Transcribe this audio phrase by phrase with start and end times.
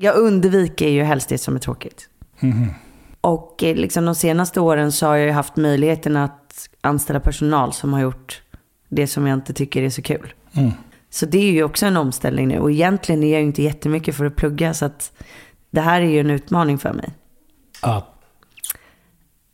[0.00, 2.08] Jag undviker ju helst det som är tråkigt.
[2.40, 2.66] Mhm.
[3.20, 7.72] Och eh, liksom de senaste åren så har jag ju haft möjligheten att anställa personal
[7.72, 8.42] som har gjort
[8.88, 10.32] det som jag inte tycker är så kul.
[10.52, 10.70] Mm.
[11.10, 12.58] Så det är ju också en omställning nu.
[12.58, 14.74] Och egentligen är jag ju inte jättemycket för att plugga.
[14.74, 15.12] Så att
[15.70, 17.10] det här är ju en utmaning för mig.
[17.82, 18.06] Att,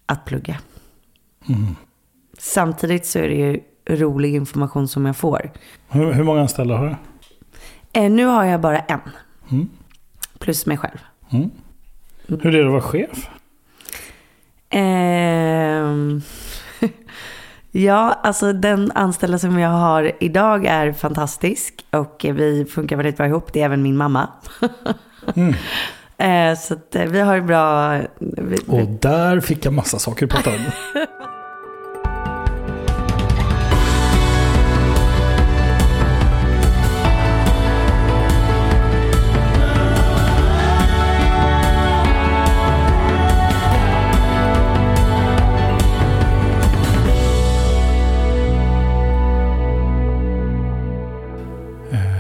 [0.06, 0.56] Att plugga.
[1.48, 1.76] mm.
[2.38, 5.52] Samtidigt så är det ju rolig information som jag får.
[5.88, 6.96] hur, hur många anställda har du?
[8.00, 9.00] Eh, nu har jag bara en.
[9.50, 9.68] Mm.
[10.44, 10.98] Plus mig själv.
[11.30, 11.50] Mm.
[12.26, 13.28] Hur är det att vara chef?
[14.70, 16.22] Ehm,
[17.70, 21.84] ja, alltså den anställda som jag har idag är fantastisk.
[21.90, 23.52] Och vi funkar väldigt bra ihop.
[23.52, 24.28] Det är även min mamma.
[25.36, 25.54] Mm.
[26.16, 27.98] Eh, så att eh, vi har bra...
[28.18, 30.50] Vi, Och där fick jag massa saker att prata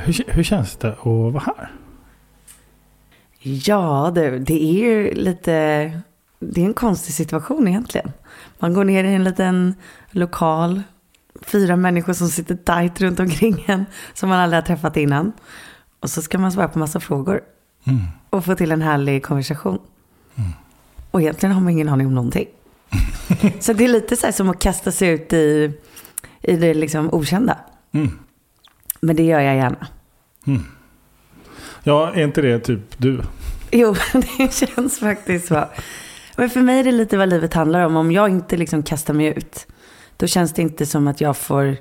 [0.04, 1.72] Hur, hur känns det att vara här?
[3.40, 5.52] Ja, det, det är ju lite...
[6.38, 8.12] Det är en konstig situation egentligen.
[8.58, 9.74] Man går ner i en liten
[10.10, 10.82] lokal.
[11.42, 13.86] Fyra människor som sitter tajt runt omkring en.
[14.14, 15.32] Som man aldrig har träffat innan.
[16.00, 17.40] Och så ska man svara på massa frågor.
[17.84, 18.00] Mm.
[18.30, 19.78] Och få till en härlig konversation.
[21.10, 22.46] Och egentligen har man ingen aning om någonting.
[23.60, 25.72] så det är lite så som att kasta sig ut i,
[26.42, 27.58] i det liksom okända.
[27.92, 28.10] Mm.
[29.04, 29.86] Men det gör jag gärna.
[31.82, 33.20] Ja, är inte det typ du?
[33.72, 33.94] Jo,
[34.38, 35.64] det känns faktiskt så.
[36.36, 37.96] Men för mig är det lite vad livet handlar om.
[37.96, 39.66] Om jag inte liksom kastar mig ut,
[40.16, 41.76] då känns det inte som att jag får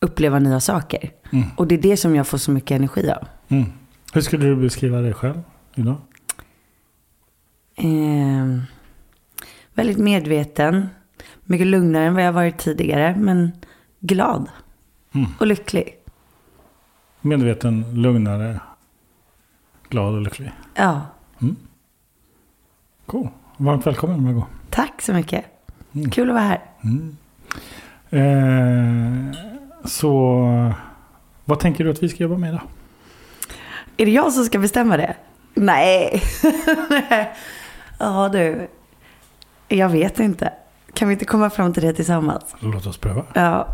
[0.00, 1.10] uppleva nya saker.
[1.32, 1.46] Mm.
[1.56, 3.28] Och det är det som jag får så mycket energi av.
[3.48, 3.64] Mm.
[4.12, 5.40] Hur skulle du beskriva dig själv
[5.74, 5.96] idag?
[7.76, 8.58] Eh,
[9.74, 10.88] väldigt medveten,
[11.44, 13.52] mycket lugnare än vad jag varit tidigare, men
[14.00, 14.48] glad
[15.14, 15.30] Mm.
[15.40, 15.94] och lycklig.
[17.26, 18.60] Medveten, lugnare,
[19.88, 20.52] glad och lycklig.
[20.74, 21.00] Ja,
[23.06, 23.28] Cool.
[23.56, 24.44] Varmt välkommen Margot.
[24.70, 25.44] tack så mycket.
[25.92, 26.10] Mm.
[26.10, 26.60] Kul att vara här.
[28.10, 29.34] Eh,
[29.84, 30.72] så
[31.44, 32.62] vad tänker du att vi ska jobba med idag?
[33.96, 35.16] Är det jag som ska bestämma det?
[35.54, 36.22] Nej.
[37.98, 38.68] ja du.
[39.68, 40.52] Jag vet inte.
[40.94, 42.56] Kan vi inte komma fram till det tillsammans?
[42.60, 43.24] Låt oss pröva.
[43.34, 43.68] Ja.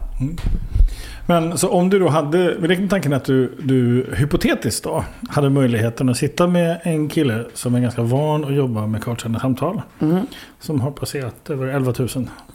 [1.30, 5.04] Men så om du då hade, vi leker med tanken att du, du hypotetiskt då
[5.28, 9.40] hade möjligheten att sitta med en kille som är ganska van att jobba med coachande
[9.40, 9.82] samtal.
[10.00, 10.26] Mm.
[10.60, 12.08] Som har passerat över 11 000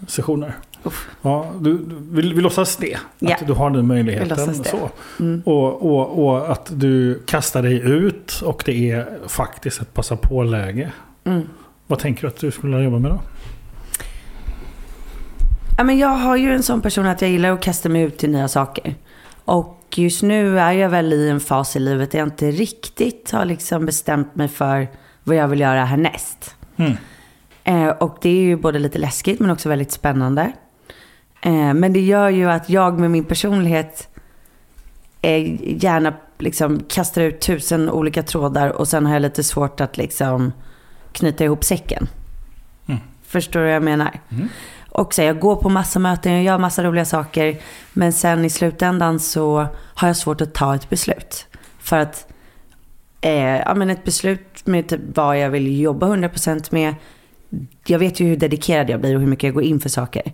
[0.07, 0.53] sessioner.
[0.83, 1.09] Uff.
[1.21, 2.95] Ja, du, du, vi, vi låtsas det.
[2.95, 3.37] Att Ja.
[3.47, 4.55] du har den möjligheten.
[4.55, 4.89] Så.
[5.19, 5.41] Mm.
[5.45, 10.91] Och, och, och att du kastar dig ut och det är faktiskt ett passa på-läge.
[11.23, 11.41] Mm.
[11.87, 13.19] Vad tänker du att du skulle jobba med då?
[15.77, 18.23] Ja, men jag har ju en sån person att jag gillar att kasta mig ut
[18.23, 18.95] i nya saker.
[19.45, 23.31] Och just nu är jag väl i en fas i livet där jag inte riktigt
[23.31, 24.87] har liksom bestämt mig för
[25.23, 26.55] vad jag vill göra härnäst.
[26.75, 26.93] Mm.
[27.63, 30.51] Eh, och det är ju både lite läskigt men också väldigt spännande.
[31.41, 34.09] Eh, men det gör ju att jag med min personlighet
[35.21, 39.97] eh, gärna liksom kastar ut tusen olika trådar och sen har jag lite svårt att
[39.97, 40.51] liksom
[41.11, 42.07] knyta ihop säcken.
[42.85, 43.01] Mm.
[43.27, 44.19] Förstår du vad jag menar?
[44.29, 44.49] Mm.
[44.95, 47.57] Och så jag går på massa möten, jag gör massa roliga saker.
[47.93, 51.47] Men sen i slutändan så har jag svårt att ta ett beslut.
[51.79, 52.27] För att
[53.21, 56.95] eh, ja, men ett beslut med typ vad jag vill jobba 100% med.
[57.85, 60.33] Jag vet ju hur dedikerad jag blir och hur mycket jag går in för saker.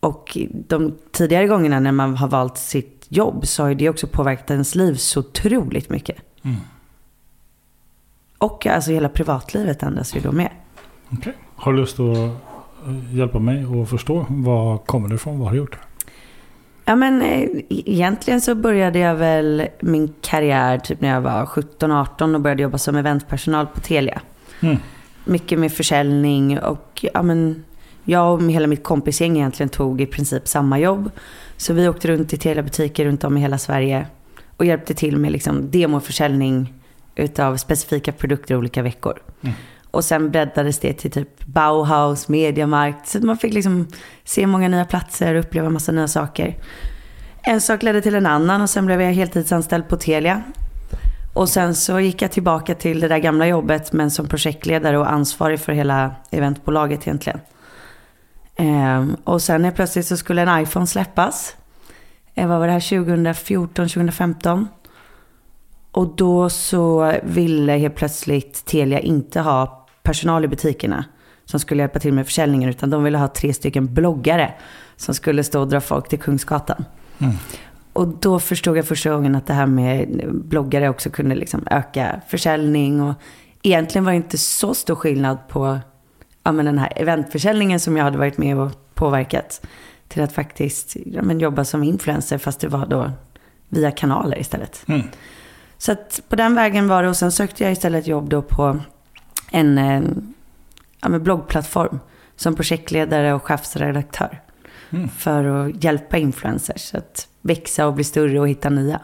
[0.00, 4.50] Och de tidigare gångerna när man har valt sitt jobb så har det också påverkat
[4.50, 6.16] ens liv så otroligt mycket.
[6.42, 6.56] Mm.
[8.38, 10.50] Och alltså hela privatlivet ändras ju då med.
[11.10, 11.32] Okej.
[11.56, 12.47] Har du lust att
[13.12, 15.38] hjälpa mig att förstå var kommer du ifrån?
[15.38, 15.78] Vad har du gjort?
[16.84, 22.34] Ja men eh, egentligen så började jag väl min karriär typ när jag var 17-18
[22.34, 24.20] och började jobba som eventpersonal på Telia.
[24.60, 24.76] Mm.
[25.24, 27.64] Mycket med försäljning och ja men
[28.04, 31.10] jag och hela mitt kompisgäng egentligen tog i princip samma jobb.
[31.56, 34.06] Så vi åkte runt i Telia-butiker runt om i hela Sverige
[34.56, 36.74] och hjälpte till med liksom demoförsäljning
[37.14, 39.18] utav specifika produkter olika veckor.
[39.42, 39.54] Mm.
[39.90, 43.08] Och sen breddades det till typ Bauhaus, Mediamarkt.
[43.08, 43.86] Så man fick liksom
[44.24, 46.56] se många nya platser och uppleva massa nya saker.
[47.42, 50.42] En sak ledde till en annan och sen blev jag heltidsanställd på Telia.
[51.34, 55.12] Och sen så gick jag tillbaka till det där gamla jobbet men som projektledare och
[55.12, 57.40] ansvarig för hela eventbolaget egentligen.
[58.56, 61.56] Ehm, och sen är plötsligt så skulle en iPhone släppas.
[62.34, 64.68] Ehm, vad var det här, 2014, 2015?
[65.90, 69.77] Och då så ville helt plötsligt Telia inte ha
[70.08, 71.04] personal i butikerna
[71.44, 74.54] som skulle hjälpa till med försäljningen, utan de ville ha tre stycken bloggare
[74.96, 76.84] som skulle stå och dra folk till Kungsgatan.
[77.18, 77.34] Mm.
[77.92, 82.20] Och då förstod jag första gången att det här med bloggare också kunde liksom öka
[82.28, 83.02] försäljning.
[83.02, 83.14] Och
[83.62, 85.78] egentligen var det inte så stor skillnad på
[86.42, 89.66] ja, men den här eventförsäljningen som jag hade varit med och påverkat.
[90.08, 93.10] Till att faktiskt ja, men jobba som influencer fast det var då
[93.68, 94.84] via kanaler istället.
[94.86, 95.02] Mm.
[95.78, 98.80] Så att på den vägen var det och sen sökte jag istället jobb då på
[99.50, 100.02] en eh,
[101.00, 102.00] ja, bloggplattform
[102.36, 104.40] som projektledare och chefsredaktör.
[104.90, 105.08] Mm.
[105.08, 109.00] För att hjälpa influencers att växa och bli större och hitta nya.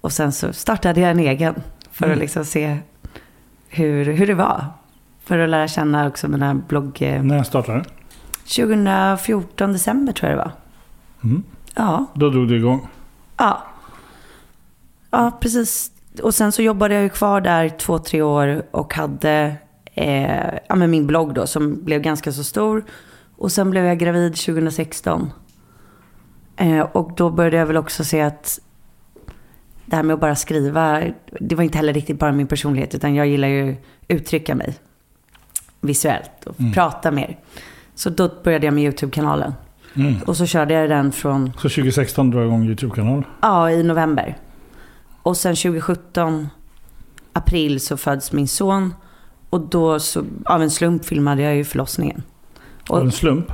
[0.00, 1.54] Och sen så startade jag en egen
[1.90, 2.14] för Mm.
[2.14, 2.78] att liksom se
[3.68, 4.64] hur, hur det var.
[5.24, 7.02] För att lära känna också mina blogg...
[7.02, 7.84] eh, När startade du?
[8.64, 10.52] 2014 december tror jag det var.
[11.24, 11.42] Mm.
[11.74, 12.88] Ja, Då drog du igång.
[13.36, 13.62] ja.
[15.10, 15.92] Ja, precis.
[16.22, 19.56] Och sen så jobbade jag ju kvar där två, tre år och hade
[19.94, 22.84] eh, ja, men min blogg då som blev ganska så stor.
[23.36, 25.30] Och sen blev jag gravid 2016.
[26.56, 28.60] Eh, och då började jag väl också se att
[29.84, 31.02] det här med att bara skriva,
[31.40, 33.76] det var inte heller riktigt bara min personlighet, utan jag gillar ju
[34.08, 34.74] uttrycka mig
[35.80, 36.72] visuellt och Mm.
[36.72, 37.38] prata mer.
[37.94, 39.52] Så då började jag med YouTube-kanalen.
[39.96, 40.14] Mm.
[40.26, 43.24] Och så körde jag den från Så 2016 drog jag igång YouTube-kanal.
[43.42, 44.36] Ja, i november.
[45.26, 46.48] Och sen 2017,
[47.32, 48.94] april, så föds min son.
[49.50, 52.22] Och då så, av en slump filmade jag ju förlossningen.
[52.88, 53.52] Av Och, en slump.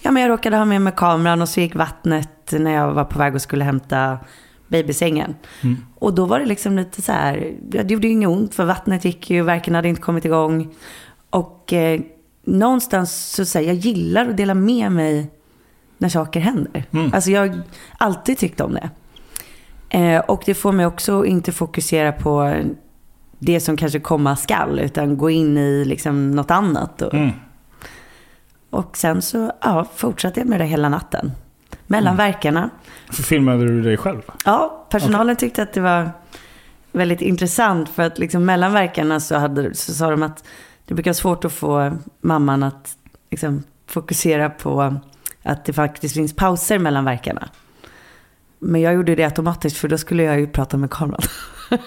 [0.00, 3.04] ja, men jag råkade ha med mig kameran och så gick vattnet när jag var
[3.04, 4.18] på väg och skulle hämta
[4.66, 5.34] babysängen.
[5.60, 5.76] Mm.
[5.94, 9.04] Och då var det liksom lite så här, det gjorde ju inget ont för vattnet
[9.04, 10.74] gick ju, verken hade inte kommit igång.
[11.30, 12.00] Och eh,
[12.44, 15.30] någonstans så säger jag gillar att dela med mig
[15.98, 16.84] när saker händer.
[16.90, 17.10] Mm.
[17.14, 17.62] Alltså jag har
[17.98, 18.90] alltid tyckt om det.
[19.88, 22.62] Eh, och det får mig också inte fokusera på
[23.38, 27.02] det som kanske komma skall, utan gå in i liksom något annat.
[27.02, 27.30] Och, Mm.
[28.70, 31.32] och sen så ja, fortsatte jag med det hela natten.
[31.86, 32.70] Mellan verkarna.
[33.10, 34.22] Så filmade du dig själv?
[34.44, 36.10] Ja, personalen tyckte att det var
[36.92, 40.44] väldigt intressant för att liksom mellan verkarna så, hade, så sa de att
[40.84, 42.96] det brukar vara svårt att få mamman att
[43.30, 44.96] liksom fokusera på
[45.42, 47.48] att det faktiskt finns pauser mellan verkarna.
[48.58, 51.22] Men jag gjorde det automatiskt för då skulle jag ju prata med kameran.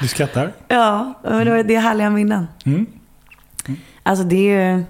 [0.00, 0.52] Du skrattar?
[0.68, 2.46] Ja, men det var det är härliga minnen.
[2.64, 2.86] Mm.
[4.02, 4.84] Alltså det är ju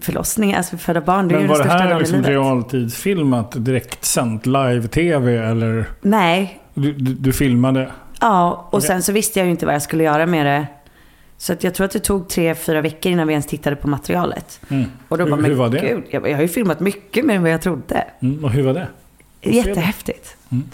[0.00, 2.00] förlossning, alltså föda barn, det är Men ju var den det största här dagen i
[2.00, 2.30] liksom livet.
[2.30, 5.84] realtidsfilmat, direkt sänt live-tv eller?
[6.00, 7.90] Nej, Du, du, du filmade?
[8.20, 10.66] Ja, och sen så visste jag ju inte vad jag skulle göra med det.
[11.36, 13.88] Så att jag tror att det tog tre, fyra veckor innan vi ens tittade på
[13.88, 14.60] materialet.
[14.68, 14.84] Mm.
[15.08, 15.80] Och då hur, bara, hur men var det?
[15.80, 18.04] Gud, jag, jag har ju filmat mycket mer än vad jag trodde.
[18.20, 18.44] Mm.
[18.44, 18.88] Och hur var det?
[19.42, 20.36] Jättehäftigt.
[20.50, 20.64] Mm.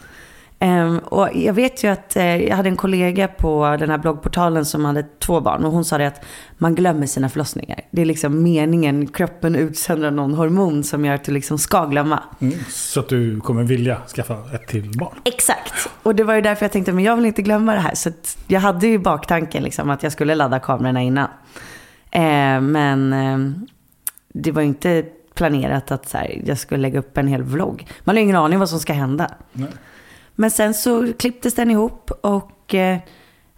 [0.61, 4.65] Ehm, och jag vet ju att eh, jag hade en kollega på den här bloggportalen
[4.65, 5.65] som hade två barn.
[5.65, 6.25] Och hon sa det att
[6.59, 7.81] man glömmer sina förlossningar.
[7.91, 12.23] Det är liksom meningen, kroppen utsöndrar någon hormon som gör att du liksom ska glömma.
[12.41, 12.55] Mm.
[12.69, 15.15] Så att du kommer vilja skaffa ett till barn?
[15.25, 15.89] Exakt.
[16.03, 17.95] Och det var ju därför jag tänkte, men jag vill inte glömma det här.
[17.95, 21.29] Så att jag hade ju baktanken liksom att jag skulle ladda kamerorna innan.
[22.11, 23.39] Eh, men eh,
[24.29, 25.05] det var ju inte
[25.39, 27.87] planerat att så här, jag skulle lägga upp en hel vlogg.
[28.05, 29.31] Man har ingen aning vad som ska hända.
[29.53, 29.69] Nej.
[30.35, 32.99] Men sen så klipptes den ihop och eh,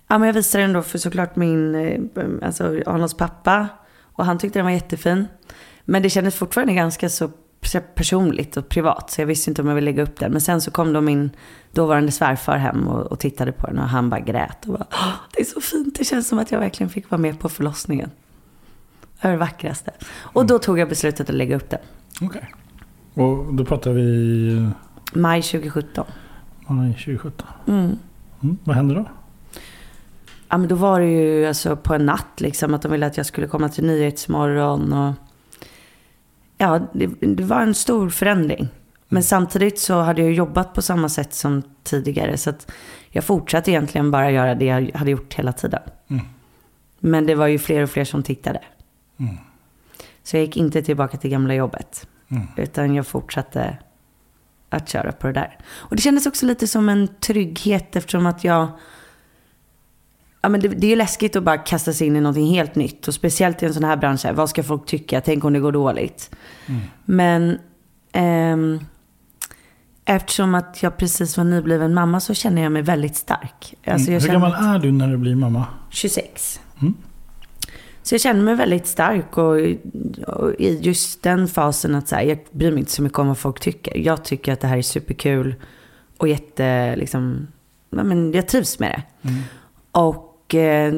[0.09, 3.69] ja, men jag visade den då för såklart min, eh, alltså Arnolds pappa.
[4.03, 5.27] Och han tyckte den var jättefin.
[5.84, 7.31] Men det kändes fortfarande ganska så
[7.94, 9.10] personligt och privat.
[9.10, 10.32] Så jag visste inte om jag ville lägga upp den.
[10.32, 11.31] Men sen så kom då min
[11.72, 13.79] dåvarande svärfar hem och, och tittade på den.
[13.79, 15.99] Och han bara grät och bara, "Åh, det är så fint.
[15.99, 18.10] Det känns som att jag verkligen fick vara med på förlossningen.
[19.20, 19.91] Det var det vackraste.
[20.10, 21.81] Och då tog jag beslutet att lägga upp den.
[22.20, 22.53] Okej.
[23.15, 24.70] Och då pratar vi
[25.12, 26.05] Maj 2017.
[26.67, 27.46] maj 2017.
[27.69, 27.98] Mm.
[28.43, 28.58] Mm.
[28.65, 29.06] Vad hände då?
[30.48, 33.17] Ja men då var det ju alltså på en natt liksom att de ville att
[33.17, 35.15] jag skulle komma till Nyhetsmorgon och
[36.58, 38.69] ja det, det var en stor förändring.
[39.08, 42.72] Men samtidigt så hade jag jobbat på samma sätt som tidigare så att
[43.08, 45.82] jag fortsatte egentligen bara göra det jag hade gjort hela tiden.
[46.08, 46.24] Mm.
[47.00, 48.60] Men det var ju fler och fler som tittade.
[49.20, 49.36] Mm.
[50.22, 52.08] Så jag gick inte tillbaka till gamla jobbet.
[52.29, 52.46] Mm.
[52.56, 53.79] Utan jag fortsatte
[54.70, 55.58] att köra på det där.
[55.67, 58.69] Och det kändes också lite som en trygghet eftersom att jag...
[60.43, 62.74] Ja, men det, det är ju läskigt att bara kasta sig in i någonting helt
[62.74, 63.08] nytt.
[63.08, 64.24] Och speciellt i en sån här bransch.
[64.24, 65.20] här, Vad ska folk tycka?
[65.20, 66.31] Tänk om det går dåligt.
[66.67, 66.81] Mm.
[67.05, 67.58] Men
[68.12, 68.81] ehm,
[70.05, 73.74] eftersom att jag precis var nybliven mamma så känner jag mig väldigt stark.
[73.86, 75.67] Alltså jag Hur känner gammal är du när du blir mamma?
[75.91, 76.60] 26.
[76.81, 76.94] Mm.
[78.10, 79.56] Så jag känner mig väldigt stark och,
[80.26, 83.29] och i just den fasen att så här, jag bryr mig inte så mycket om
[83.29, 83.98] vad folk tycker.
[83.98, 85.55] Jag tycker att det här är superkul
[86.17, 87.46] och jätte, liksom,
[87.90, 89.29] ja, men jag trivs med det.
[89.29, 89.43] Mm.
[89.93, 90.93] Och eh,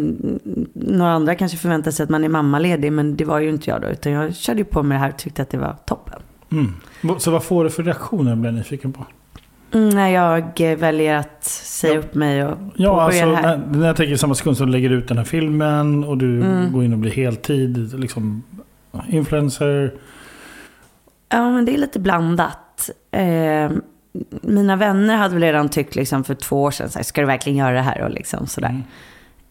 [0.74, 3.80] några andra kanske förväntar sig att man är mammaledig, men det var ju inte jag
[3.80, 3.88] då.
[3.88, 6.22] Utan jag körde ju på med det här och tyckte att det var toppen.
[6.52, 6.74] Mm.
[7.18, 9.06] Så vad får du för reaktioner blir jag nyfiken på?
[9.74, 11.98] Mm, när jag väljer att säga Ja.
[11.98, 13.42] upp mig och Ja, alltså här.
[13.42, 16.18] när, när jag tänker i samma sekund som du lägger ut den här filmen och
[16.18, 16.72] du Mm.
[16.72, 18.42] går in och blir heltid, liksom
[19.08, 19.92] influencer.
[21.28, 22.90] Ja, men det är lite blandat.
[23.10, 23.70] Eh,
[24.42, 27.26] mina vänner hade väl redan tyckt liksom för två år sedan, så här, ska du
[27.26, 28.02] verkligen göra det här?
[28.02, 28.82] Och liksom sådär.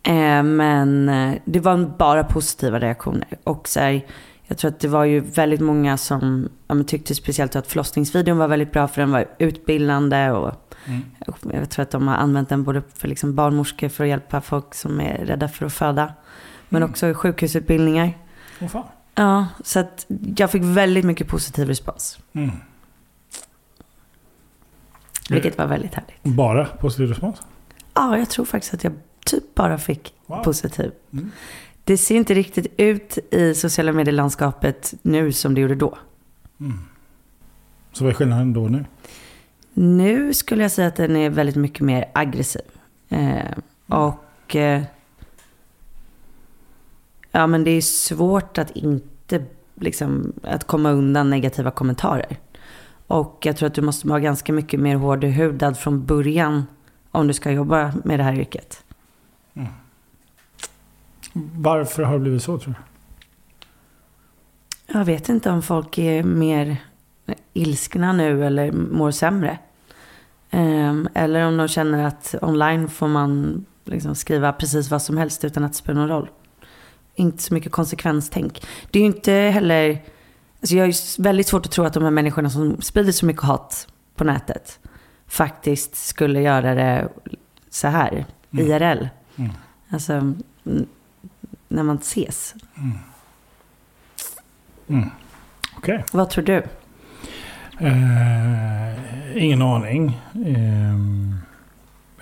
[0.04, 0.40] Mm.
[0.40, 1.06] Eh, men
[1.46, 3.28] det var bara positiva reaktioner.
[3.44, 4.02] Och så här,
[4.52, 8.48] jag tror att det var ju väldigt många som ja, tyckte speciellt att förlossningsvideon var
[8.48, 10.32] väldigt bra för den var utbildande.
[10.32, 10.54] Och
[10.86, 11.02] Mm.
[11.54, 14.76] jag tror att de har använt den både för liksom barnmorskor för att hjälpa folk
[14.76, 16.14] som är rädda för att föda.
[16.70, 16.90] Men Mm.
[16.92, 18.18] också i sjukhusutbildningar.
[18.70, 18.84] Fan.
[19.16, 20.06] Ja, så att
[20.36, 22.20] jag fick väldigt mycket positiv respons.
[22.34, 22.52] Mm.
[25.30, 26.24] Vilket var väldigt härligt.
[26.24, 27.42] Bara positiv respons?
[27.94, 28.94] Ja, jag tror faktiskt att jag
[29.26, 30.44] typ bara fick Wow.
[30.44, 30.92] positiv.
[31.14, 31.32] Mm.
[31.92, 35.98] Det ser inte riktigt ut i sociala medielandskapet nu som det gjorde då.
[36.60, 36.80] Mm.
[37.92, 38.86] Så vad är skillnaden då nu?
[39.74, 42.62] Nu skulle jag säga att den är väldigt mycket mer aggressiv.
[43.10, 43.58] Eh,
[43.88, 44.84] och eh,
[47.32, 49.46] ja, men det är svårt att inte
[49.76, 52.38] liksom, att komma undan negativa kommentarer.
[53.08, 56.66] Och jag tror att du måste vara ganska mycket mer hårdhudad från början
[57.12, 58.84] om du ska jobba med det här yrket.
[61.34, 62.80] Varför har det blivit så tror du?
[64.98, 66.78] Jag vet inte om folk är mer
[67.54, 69.60] ilskna nu eller mår sämre.
[70.50, 75.46] Ehm, eller om de känner att online får man liksom skriva precis vad som helst
[75.46, 76.30] utan att det spelar någon roll.
[77.16, 78.68] Inte så mycket konsekvenstänk.
[78.92, 80.04] Det är ju inte heller...
[80.62, 83.26] Alltså jag har ju väldigt svårt att tro att de här människorna som sprider så
[83.26, 84.80] mycket hat på nätet
[85.28, 87.10] faktiskt skulle göra det
[87.70, 88.68] så här, Mm.
[88.68, 89.08] IRL.
[89.36, 89.52] Mm.
[89.90, 90.34] Alltså,
[91.72, 92.56] när man ses.
[94.88, 95.10] Mm.
[95.78, 96.04] Okej.
[96.12, 96.64] Vad tror du?
[97.80, 100.22] Eh, ingen aning.
[100.34, 100.96] Eh,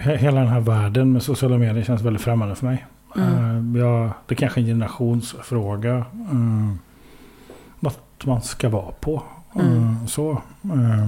[0.03, 2.85] he- hela den här världen med sociala medier känns väldigt främmande för mig.
[3.15, 3.75] Mm.
[3.75, 5.95] Eh, ja, det är kanske är en generationsfråga.
[5.97, 6.73] Eh,
[7.79, 7.93] vad
[8.25, 9.23] man ska vara på.
[9.55, 10.07] Eh, Mm.
[10.07, 10.31] så.
[10.63, 11.07] Eh,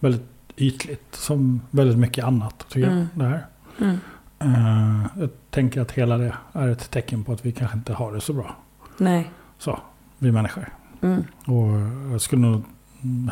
[0.00, 1.14] väldigt ytligt.
[1.14, 2.98] Som väldigt mycket annat tycker Mm.
[3.14, 3.24] jag.
[3.24, 3.30] Det
[3.78, 3.96] här.
[4.44, 8.12] Eh, jag tänker att hela det är ett tecken på att vi kanske inte har
[8.12, 8.56] det så bra.
[8.98, 9.30] Nej.
[9.58, 9.80] Så,
[10.18, 10.68] vi människor.
[11.00, 11.24] Mm.
[11.46, 12.62] Och jag skulle nog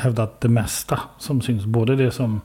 [0.00, 2.40] hävda att det mesta som syns, både det som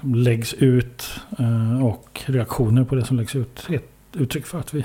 [0.00, 4.74] läggs ut eh, och reaktioner på det som läggs ut, är ett uttryck för att
[4.74, 4.80] vi,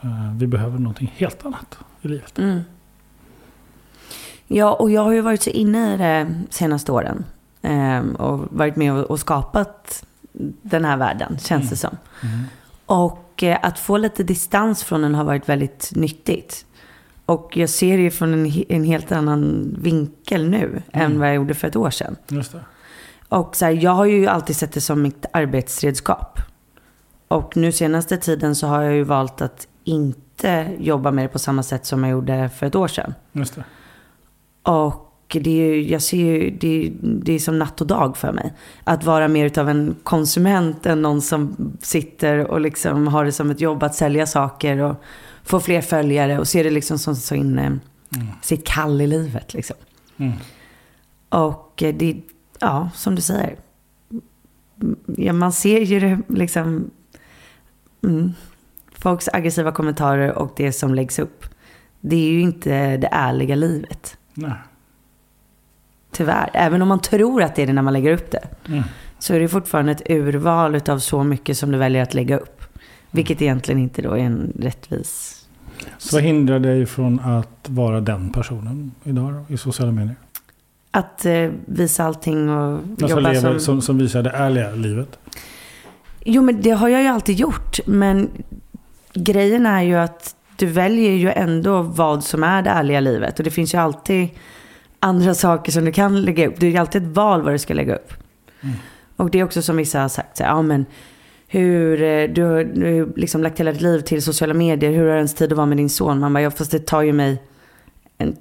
[0.00, 2.38] eh, vi behöver någonting helt annat i livet.
[2.38, 2.60] Mm.
[4.46, 7.24] Ja, och jag har ju varit så inne i det senaste åren.
[8.18, 10.04] Och varit med och, och skapat
[10.62, 11.96] den här världen, känns det som.
[12.22, 12.44] Mm.
[12.86, 16.66] Och eh, att få lite distans från den har varit väldigt nyttigt.
[17.26, 21.34] Och jag ser det ju från en, en helt annan vinkel nu än vad jag
[21.34, 22.16] gjorde för ett år sedan.
[22.28, 22.60] Just det.
[23.28, 26.40] Och så här, jag har ju alltid sett det som mitt arbetsredskap.
[27.28, 31.38] Och nu senaste tiden så har jag ju valt att inte jobba med det på
[31.38, 33.14] samma sätt som jag gjorde för ett år sedan.
[33.32, 33.64] Just det.
[34.70, 38.32] Och det är ju, jag ser ju, det, det är som natt och dag för
[38.32, 38.52] mig.
[38.84, 43.50] Att vara mer utav en konsument än någon som sitter och liksom har det som
[43.50, 45.02] ett jobb att sälja saker och
[45.44, 47.72] få fler följare och ser det liksom som sin, eh,
[48.16, 48.26] Mm.
[48.42, 49.76] sitt kall i livet liksom.
[50.16, 50.32] Mm.
[51.28, 52.16] Och eh, det,
[52.58, 53.56] ja, som du säger.
[55.16, 56.90] Ja, man ser ju det liksom.
[58.04, 58.32] Mm,
[58.92, 61.44] folks aggressiva kommentarer och det som läggs upp.
[62.00, 64.16] Det är ju inte det ärliga livet.
[64.34, 64.52] Nej.
[66.12, 66.50] Tyvärr.
[66.52, 68.48] Även om man tror att det är det när man lägger upp det.
[68.68, 68.82] Mm.
[69.18, 72.62] Så är det fortfarande ett urval av så mycket som du väljer att lägga upp.
[73.10, 75.38] Vilket egentligen inte då är en rättvis...
[75.98, 80.16] Så vad hindrar dig från att vara den personen idag i sociala medier?
[80.90, 83.60] Att eh, visa allting och som jobba lever, som...
[83.60, 85.18] som, som visar det ärliga livet.
[86.24, 87.78] Jo, men det har jag ju alltid gjort.
[87.86, 88.30] Men
[89.14, 93.38] grejen är ju att du väljer ju ändå vad som är det ärliga livet.
[93.38, 94.28] Och det finns ju alltid
[95.02, 96.54] andra saker som du kan lägga upp.
[96.58, 98.12] Det är alltid ett val vad du ska lägga upp.
[98.60, 98.74] Mm.
[99.16, 100.86] Och det är också som vissa har sagt, så här, ja men
[101.46, 104.90] hur, eh, du har, liksom lagt hela ditt liv till sociala medier.
[104.90, 106.20] Hur har ens tid att vara med din son?
[106.20, 107.42] Man bara, ja fast det tar ju mig
[108.18, 108.36] en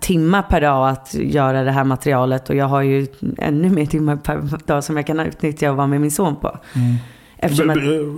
[0.00, 2.50] timma per dag att göra det här materialet.
[2.50, 3.06] Och jag har ju
[3.38, 6.58] ännu mer timmar per dag som jag kan utnyttja och vara med min son på.
[6.74, 6.94] Mm.
[7.36, 7.76] Eftersom att,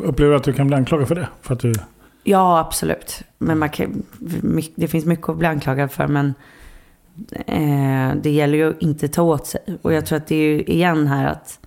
[0.08, 1.28] Upplever du att du kan bli anklagad för det?
[1.42, 1.72] För att du...
[2.24, 3.22] Ja, absolut.
[3.38, 4.02] Men man kan,
[4.74, 6.06] det finns mycket att bli anklagad för.
[6.06, 6.34] Men
[7.46, 9.60] eh, det gäller ju att inte ta åt sig.
[9.82, 11.58] Och jag tror att det är ju igen här att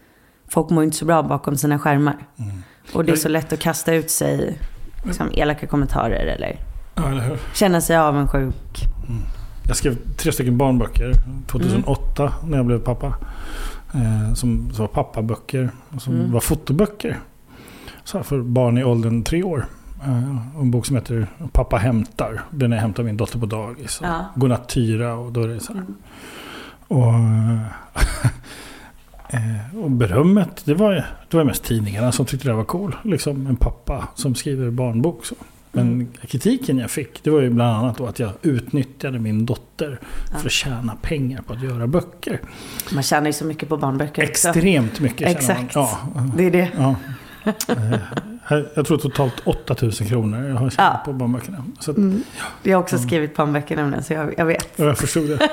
[0.48, 2.18] folk mår inte så bra bakom sina skärmar.
[2.38, 2.52] Mm.
[2.94, 4.60] Och det är så lätt att kasta ut sig
[5.06, 6.60] liksom, elaka kommentarer eller
[6.96, 8.56] Ja, eller känna sig avundsjuk.
[9.68, 11.12] Jag skrev tre stycken barnböcker
[11.48, 13.14] 2008 när jag blev pappa.
[13.94, 16.32] Eh, som, som var pappaböcker och som Mm.
[16.32, 17.20] var fotoböcker.
[18.04, 19.66] Så för barn i åldern tre år.
[20.06, 22.42] Eh, en bok som heter Pappa hämtar.
[22.52, 24.00] Den är hämtar min dotter på dagis.
[24.04, 24.26] Ja.
[24.36, 25.80] Godnatt Tyra och då är det så här.
[25.82, 25.96] Mm.
[26.88, 27.14] Och,
[29.30, 32.96] eh, och berömmet, det var, det var mest tidningarna som tyckte det var cool.
[33.04, 35.26] Liksom en pappa som skriver barnbok.
[35.26, 35.36] Så.
[35.76, 36.08] Men Mm.
[36.28, 40.00] kritiken jag fick, det var ju bland annat då att jag utnyttjade min dotter
[40.32, 40.38] Ja.
[40.38, 42.40] för att tjäna pengar på att göra böcker.
[42.94, 44.24] Man tjänar ju så mycket på barnböcker.
[44.24, 45.76] Extremt mycket Exakt.
[45.76, 45.98] Ja,
[46.38, 46.72] Det är det.
[46.78, 46.96] ja.
[48.50, 51.02] Jag tror totalt 8000 kronor jag har tjänat Ja.
[51.06, 51.64] på barnböckerna.
[51.80, 52.24] Så att, Mm.
[52.64, 54.68] Jag har också skrivit barnböcker nämligen, så jag, jag vet.
[54.76, 55.50] jag förstod det.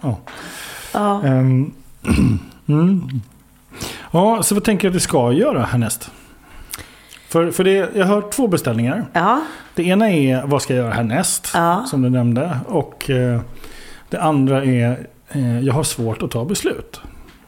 [0.00, 0.18] Ja.
[0.92, 1.22] Ja.
[1.24, 1.72] Ehm,
[2.66, 3.08] mm.
[4.10, 6.10] Ja, så vad tänker du att du ska göra härnäst?
[7.28, 9.06] För, för det, jag har två beställningar.
[9.12, 9.40] Ja.
[9.74, 11.50] Det ena är vad ska jag göra härnäst?
[11.54, 11.84] Ja.
[11.86, 12.58] Som du nämnde.
[12.66, 13.40] Och eh,
[14.10, 17.00] det andra är eh, jag har svårt att ta beslut.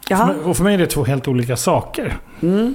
[0.09, 2.17] För mig, och för mig är det två helt olika saker.
[2.43, 2.75] Mm.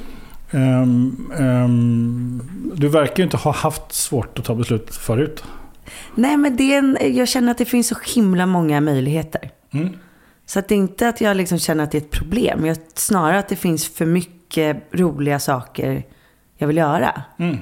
[0.53, 2.41] Ehm, ehm,
[2.75, 5.43] du verkar ju inte ha haft svårt att ta beslut förut.
[6.15, 9.51] Nej, men det en, jag känner att det finns så himla många möjligheter.
[9.71, 9.89] Mm.
[10.45, 12.65] Så att det är inte att jag liksom känner att det är ett problem.
[12.65, 16.03] Jag, snarare att det finns för mycket roliga saker
[16.57, 17.21] jag vill göra.
[17.37, 17.57] Mm.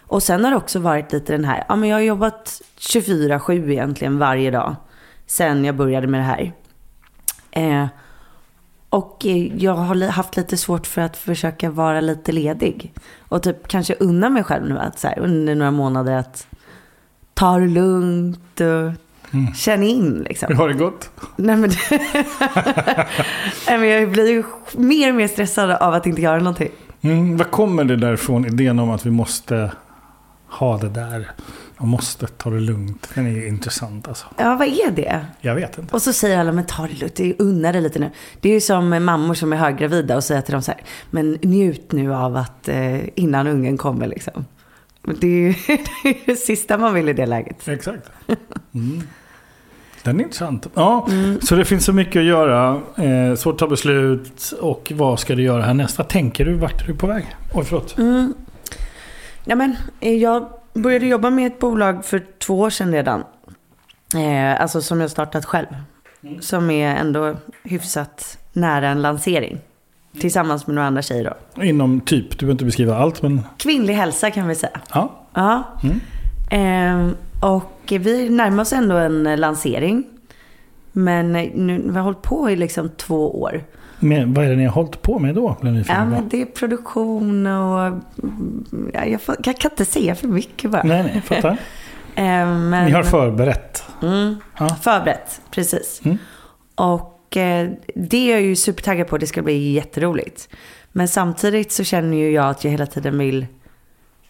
[0.00, 3.70] Och sen har det också varit lite den här, ja men jag har jobbat 24-7
[3.70, 4.76] egentligen varje dag.
[5.26, 6.52] Sen jag började med det här.
[7.50, 7.86] Eh,
[8.90, 12.92] och eh, jag har haft lite svårt för att försöka vara lite ledig.
[13.28, 16.46] Och typ kanske unna mig själv nu att så här, under några månader att
[17.34, 18.92] ta det lugnt och
[19.32, 19.54] Mm.
[19.54, 20.48] känna in liksom.
[20.48, 21.10] Hur har det gått?
[21.36, 21.70] Nej men,
[23.66, 24.44] Nej, men jag blir ju
[24.76, 26.68] mer och mer stressad av att inte göra någonting.
[27.00, 28.46] Mm, vad kommer det därifrån?
[28.46, 29.72] Idén om att vi måste
[30.48, 31.30] ha det där.
[31.80, 33.08] Man måste ta det lugnt.
[33.14, 34.26] Den är intressant alltså.
[34.38, 35.26] Ja, vad är det?
[35.40, 35.94] Jag vet inte.
[35.94, 38.10] Och så säger alla, men ta det lugnt, unna dig lite nu.
[38.40, 41.38] Det är ju som mammor som är höggravida och säger till dem så här, men
[41.42, 44.44] njut nu av att eh, innan ungen kommer liksom.
[45.20, 45.54] Det är ju
[46.02, 47.68] det, är det sista man vill i det läget.
[47.68, 48.10] Exakt.
[48.74, 49.02] Mm.
[50.02, 50.66] Den är intressant.
[50.74, 51.40] Ja, Mm.
[51.40, 52.80] så det finns så mycket att göra.
[52.96, 54.52] Eh, svårt att ta beslut.
[54.60, 55.98] Och vad ska du göra härnäst?
[55.98, 56.54] Vad tänker du?
[56.54, 57.26] Vart är du på väg?
[57.54, 57.98] Oj, förlåt.
[57.98, 58.34] Mm.
[59.44, 63.24] Ja, men, eh, jag började jobba med ett bolag för två år sedan redan.
[64.14, 65.66] Eh, alltså som jag startat själv.
[66.22, 66.40] Mm.
[66.42, 69.58] Som är ändå hyfsat nära en lansering.
[70.20, 71.62] Tillsammans med några andra tjejer då.
[71.64, 74.80] Inom typ, du behöver inte beskriva allt men Kvinnlig hälsa kan vi säga.
[74.94, 75.16] ja.
[75.34, 75.62] Ja.
[75.82, 77.10] Mm.
[77.10, 77.14] Eh,
[77.50, 80.04] och vi närmar oss ändå en lansering.
[80.92, 83.64] Men nu, vi har hållit på i liksom två år.
[84.00, 85.56] Men vad är det ni har hållit på med då?
[85.88, 87.98] Ja, men det är produktion och...
[88.92, 90.82] Ja, jag, får, jag kan inte säga för mycket bara.
[90.82, 91.56] Nej, nej, fattar.
[92.14, 92.24] Eh,
[92.58, 93.84] men, Ni har förberett.
[94.02, 94.68] mm, Ja.
[94.68, 96.00] förberett, precis.
[96.04, 96.18] Mm.
[96.74, 99.18] Och eh, det är jag ju supertaggad på.
[99.18, 100.48] Det ska bli jätteroligt.
[100.92, 103.46] Men samtidigt så känner ju jag att jag hela tiden vill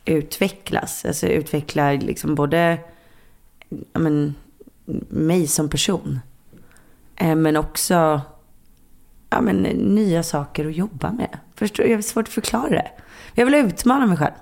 [0.04, 1.04] utvecklas.
[1.04, 2.78] Alltså utveckla liksom både
[3.92, 4.34] men,
[5.08, 6.20] mig som person.
[7.16, 8.20] Eh, men också
[9.30, 9.56] ja, men,
[9.94, 11.38] nya saker att jobba med.
[11.54, 11.90] Förstår du?
[11.90, 12.90] Jag har svårt att förklara det.
[13.34, 14.32] Jag vill utmana mig själv.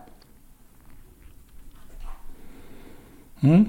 [3.40, 3.64] Mm.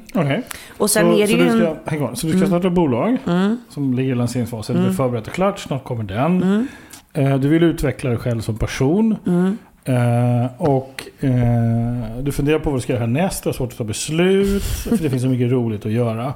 [0.77, 1.75] Och sen Så, är det så, ju du en...
[1.85, 2.15] ska, on.
[2.15, 4.75] så du ska starta ett bolag Mm, som ligger i lanseringsfasen.
[4.77, 4.89] Mm.
[4.89, 5.59] är förberett och klart.
[5.59, 6.43] Snart kommer den.
[6.43, 6.67] mm,
[7.13, 9.15] Eh, Du vill utveckla dig själv som person.
[9.25, 9.57] mm.
[9.83, 13.43] Eh, och eh, du funderar på vad du ska göra härnäst.
[13.43, 14.63] Du har svårt att ta beslut.
[14.89, 16.33] För det finns så mycket roligt att göra.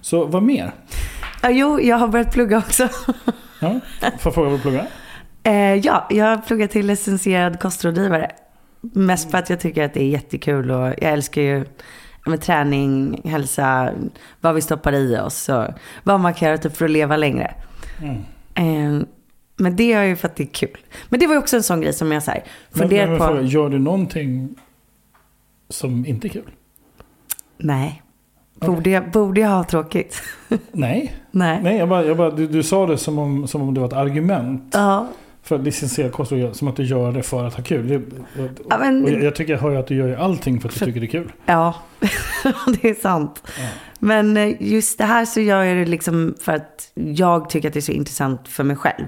[0.00, 0.72] Så vad mer?
[1.42, 2.88] Ja, jo, jag har börjat plugga också.
[3.60, 4.86] Ja, får jag fråga vad du pluggar?
[5.42, 8.30] Eh, ja, jag har pluggat till licensierad kostrådgivare.
[8.80, 11.64] Mest för att jag tycker att det är jättekul och jag älskar ju
[12.26, 13.92] med träning, hälsa,
[14.40, 15.64] vad vi stoppar i oss och
[16.02, 17.54] vad man kan göra typ för att leva längre.
[18.02, 18.16] Mm.
[18.54, 19.06] Eh,
[19.56, 20.78] men det har jag ju för att det är kul.
[21.08, 23.26] Men det var ju också en sån grej som jag så här, funderat på.
[23.26, 24.54] fråga, gör du någonting
[25.68, 26.50] som inte är kul?
[27.58, 28.02] Nej.
[28.60, 30.22] Borde, jag, borde jag ha tråkigt?
[30.72, 31.14] Nej.
[31.30, 31.60] Nej.
[31.62, 33.86] Nej, jag bara, jag bara, du, du sa det som om, som om det var
[33.86, 34.70] ett argument.
[34.72, 35.06] Ja.
[35.42, 37.88] För licensierad kostrådgivare, som att du gör det för att ha kul.
[37.88, 38.02] Det,
[38.70, 40.86] Ja, men- jag, jag tycker jag hör att du gör allting för att du För-
[40.86, 41.32] tycker det är kul.
[41.46, 41.74] Ja,
[42.82, 43.42] det är sant.
[43.46, 43.64] Ja.
[43.98, 47.74] Men eh, just det här så gör jag det liksom för att jag tycker att
[47.74, 49.04] det är så intressant för mig själv.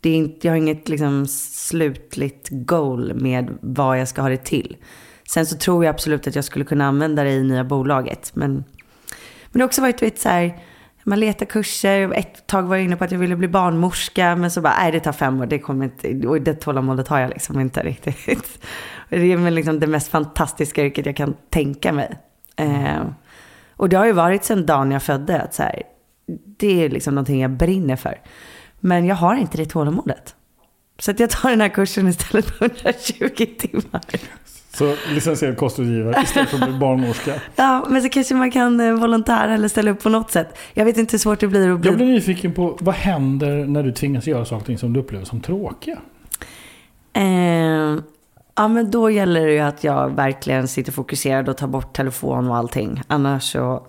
[0.00, 4.44] Det är inte, jag har inget liksom slutligt goal med vad jag ska ha det
[4.44, 4.76] till.
[5.28, 8.30] Sen så tror jag absolut att jag skulle kunna använda det i nya bolaget.
[8.34, 8.64] Men,
[9.54, 10.58] men det har också varit vet, så här,
[11.04, 12.12] man letar kurser.
[12.14, 14.36] Ett tag var jag inne på att jag ville bli barnmorska.
[14.36, 15.46] Men så bara, nej det tar fem år.
[15.46, 18.64] Det kommer inte, och det tålamodet har jag liksom inte riktigt.
[19.08, 22.18] Det är liksom det mest fantastiska yrket jag kan tänka mig.
[22.56, 23.02] Eh,
[23.76, 25.40] och det har ju varit sedan dagen jag födde.
[25.40, 25.82] Att så här,
[26.56, 28.20] det är liksom någonting jag brinner för.
[28.80, 30.34] Men jag har inte det tålamodet.
[30.98, 34.02] Så att jag tar den här kursen istället för 120 timmar.
[34.74, 37.34] Så licensierad kostrådgivare istället för att bli barnmorska.
[37.56, 40.58] Ja, men så kanske man kan eh, volontära eller ställa upp på något sätt.
[40.74, 41.90] Jag vet inte hur svårt det blir att bli...
[41.90, 45.40] Jag blir nyfiken på vad händer när du tvingas göra saker som du upplever som
[45.40, 45.98] tråkiga?
[47.12, 47.22] Eh,
[48.54, 52.48] ja, men då gäller det ju att jag verkligen sitter fokuserad och tar bort telefon
[52.48, 53.02] och allting.
[53.06, 53.86] Annars så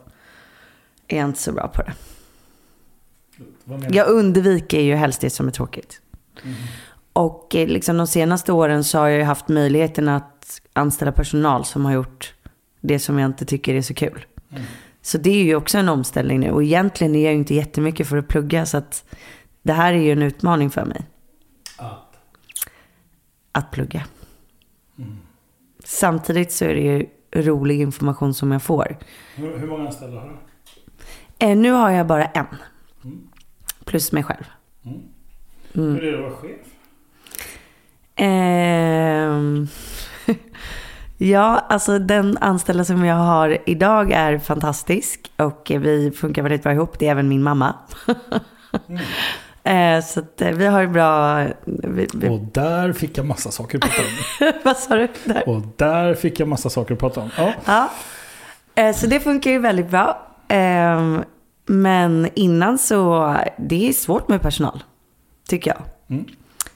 [1.08, 1.93] är jag inte så bra på det.
[3.95, 6.02] Jag undviker ju helst det som är tråkigt.
[6.43, 6.56] Mm.
[7.15, 11.65] Och eh, liksom de senaste åren så har jag ju haft möjligheten att anställa personal
[11.65, 12.34] som har gjort
[12.82, 14.25] det som jag inte tycker är så kul.
[14.51, 14.63] Mm.
[15.01, 16.51] Så det är ju också en omställning nu.
[16.51, 18.65] Och egentligen är jag ju inte jättemycket för att plugga.
[18.65, 19.06] Så att
[19.62, 21.01] det här är ju en utmaning för mig.
[21.78, 22.17] Att?
[23.51, 24.06] Att plugga.
[24.97, 25.17] Mm.
[25.84, 27.06] Samtidigt så är det ju
[27.43, 28.97] rolig information som jag får.
[29.36, 30.36] Hur, hur många anställda har du?
[31.45, 32.45] Eh, nu har jag bara en.
[33.04, 33.28] Mm.
[33.86, 34.45] Plus mig själv.
[34.86, 35.01] Mm.
[35.73, 36.75] Hur är det att vara chef?
[38.15, 39.65] Eh,
[41.17, 45.32] ja, alltså den anställda som jag har idag är fantastisk.
[45.38, 46.99] Och vi funkar väldigt bra ihop.
[46.99, 47.73] Det är även min mamma.
[48.88, 49.01] mm.
[49.67, 51.43] Eh, så att eh, vi har bra...
[51.65, 52.30] Vi, vi...
[52.30, 54.51] Och där fick jag massa saker att prata om.
[54.63, 55.08] Vad sa du?
[55.23, 55.49] Där.
[55.49, 57.30] Och där fick jag massa saker att prata om.
[57.38, 57.54] Ja.
[57.65, 57.89] ja.
[58.75, 60.28] Eh, så det funkar ju väldigt bra.
[60.47, 61.23] Ehm,
[61.65, 64.84] men innan så, det är svårt med personal.
[65.47, 65.82] Tycker jag.
[66.17, 66.25] Mm.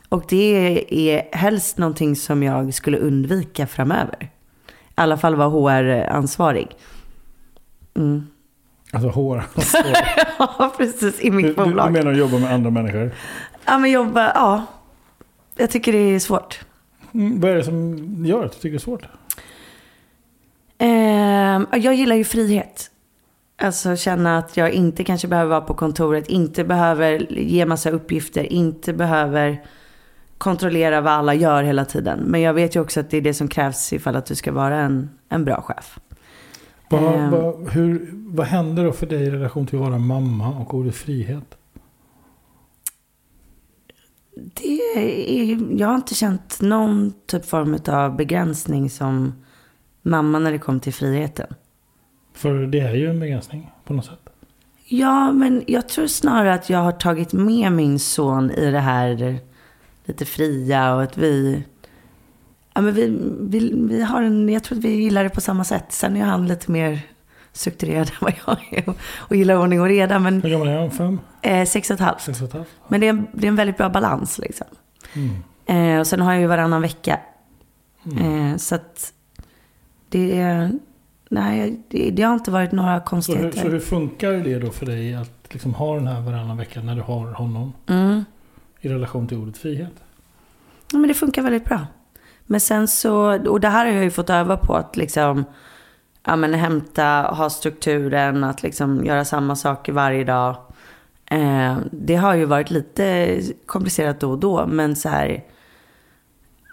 [0.10, 4.18] Och det är helst någonting som jag skulle undvika framöver.
[4.22, 4.28] I
[4.96, 6.68] alla fall vara HR-ansvarig.
[7.96, 8.28] Mm.
[8.92, 9.96] Alltså HR-ansvarig?
[10.40, 11.22] ja, precis.
[11.22, 11.88] I mitt du, bolag.
[11.88, 13.12] Du, menar att jobba med andra människor?
[13.66, 14.66] Ja, men jobba, ja.
[15.56, 16.60] Jag tycker det är svårt.
[17.14, 19.04] Mm, vad är det som gör att du tycker det är svårt?
[20.78, 22.92] Eh, jag gillar ju frihet.
[23.62, 28.44] Alltså känna att jag inte kanske behöver vara på kontoret, inte behöver ge massa uppgifter,
[28.44, 29.62] inte behöver
[30.40, 32.20] kontrollera vad alla gör hela tiden.
[32.20, 34.52] Men jag vet ju också att det är det som krävs ifall att du ska
[34.52, 36.00] vara en, en bra chef.
[36.90, 40.74] Vad, vad, hur, vad händer då för dig i relation till att vara mamma och
[40.74, 41.58] ordet frihet?
[44.36, 49.34] Det är, jag har inte känt någon typ form av begränsning som
[50.02, 51.48] mamma när det kom till friheten.
[52.34, 54.30] För det är ju en begränsning på något sätt.
[54.86, 59.40] Ja, men jag tror snarare att jag har tagit med min son i det här
[60.10, 61.64] lite fria och att vi...
[62.74, 65.64] Ja, men vi, vi, vi har en, jag tror att vi gillar det på samma
[65.64, 65.86] sätt.
[65.90, 67.02] Sen är han lite mer
[67.54, 70.20] strukturerad än vad jag är och, och gillar ordning och reda.
[70.20, 70.92] Men, Hur gammal är han?
[70.92, 71.20] Fem?
[71.42, 72.22] Eh, sex och ett halvt.
[72.22, 72.70] Sex och ett halvt.
[72.88, 74.68] Men det är, en, det är en väldigt bra balans liksom.
[75.14, 75.96] Mm.
[75.96, 77.20] Eh, och sen har jag ju varannan vecka.
[78.06, 78.52] Mm.
[78.52, 79.14] Eh, så att
[80.10, 80.72] det är...
[81.32, 83.52] Nej, det, det, har inte varit några konstigheter.
[83.52, 86.58] Så hur, så hur, funkar det då för dig att liksom ha den här varannan
[86.58, 87.74] vecka när du har honom?
[87.88, 88.24] Mm
[88.82, 89.94] i relation till ordet frihet?
[90.92, 91.88] Ja, men det funkar väldigt bra.
[92.46, 95.46] Men sen så, och det här har jag ju fått öva på att liksom,
[96.24, 100.56] ja men hämta, ha strukturen, att liksom göra samma saker varje dag.
[101.26, 105.44] Eh, det har ju varit lite komplicerat då och då, men så här,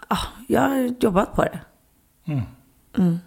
[0.09, 0.17] ja,
[0.47, 1.59] jag har jobbat på det.
[2.25, 2.41] Mm.
[2.97, 3.17] Mm.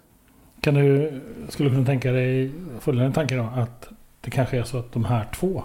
[0.61, 3.89] Kan du, skulle du kunna tänka dig, följande tanke då, att
[4.21, 5.63] det kanske är så att de här två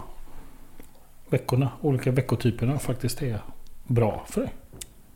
[1.29, 3.39] veckorna, olika veckotyperna faktiskt är
[3.87, 4.53] bra för dig?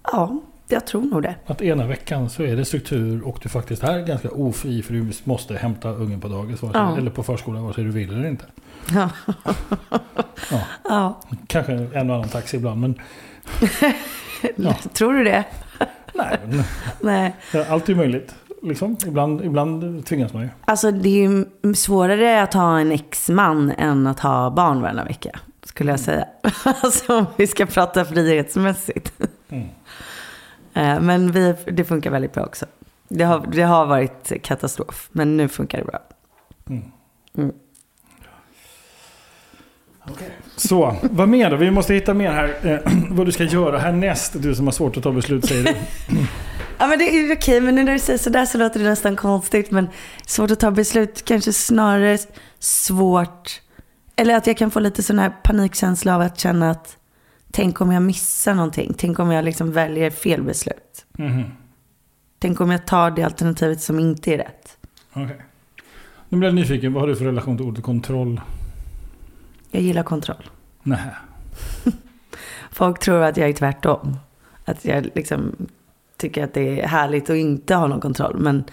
[0.03, 1.35] Ja, jag tror nog det.
[1.45, 5.11] Att ena veckan så är det struktur och du faktiskt är ganska ofri för du
[5.23, 6.97] måste hämta ungen på dagis ja.
[6.97, 8.45] eller på förskolan vare sig du vill eller inte.
[8.93, 9.09] Ja.
[10.51, 10.61] ja.
[10.83, 11.19] ja.
[11.47, 12.95] Kanske en och annan taxi ibland men...
[14.55, 14.73] ja.
[14.93, 15.43] Tror du det?
[16.13, 16.63] Nej, men,
[16.99, 17.35] Nej.
[17.69, 18.35] Allt är möjligt.
[18.63, 18.97] Liksom.
[19.07, 20.49] Ibland, ibland tvingas man ju.
[20.65, 25.39] Alltså det är ju svårare att ha en exman än att ha barn varannan vecka
[25.71, 26.27] skulle jag säga.
[26.63, 29.13] alltså om vi ska prata frihetsmässigt.
[29.49, 29.67] Mm.
[30.73, 32.65] Eh, men vi, det funkar väldigt bra också.
[33.07, 35.99] Det har, det har varit katastrof, men nu funkar det bra.
[36.69, 36.83] Mm.
[37.37, 37.51] Mm.
[40.11, 40.27] Okay.
[40.55, 41.55] Så, vad mer då?
[41.55, 42.55] Vi måste hitta mer här.
[42.61, 44.33] Eh, vad du ska göra härnäst.
[44.35, 45.69] Du som har svårt att ta beslut säger du.
[46.77, 49.15] ja men det är okej, men nu när du säger sådär så låter det nästan
[49.15, 49.71] konstigt.
[49.71, 49.89] Men
[50.25, 52.17] svårt att ta beslut, kanske snarare
[52.59, 53.61] svårt
[54.21, 56.97] eller att jag kan få lite sån här panikkänsla av att känna att
[57.51, 58.93] tänk om jag missar någonting.
[58.97, 61.05] Tänk om jag liksom väljer fel beslut.
[61.17, 61.43] Mm.
[62.39, 64.77] Tänk om jag tar det alternativet som inte är rätt.
[65.11, 65.35] Okay.
[66.29, 66.93] Nu blir jag nyfiken.
[66.93, 68.41] Vad har du för relation till ordet kontroll?
[69.71, 70.49] Jag gillar kontroll.
[70.83, 70.99] Nej.
[72.71, 74.17] Folk tror att jag är tvärtom.
[74.65, 75.55] Att jag liksom
[76.17, 78.35] tycker att det är härligt att inte ha någon kontroll.
[78.39, 78.63] Men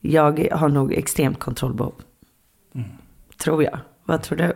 [0.00, 1.94] jag har nog extremt kontrollbehov.
[2.74, 2.88] Mm.
[3.36, 3.78] Tror jag.
[4.04, 4.54] Vad tror du?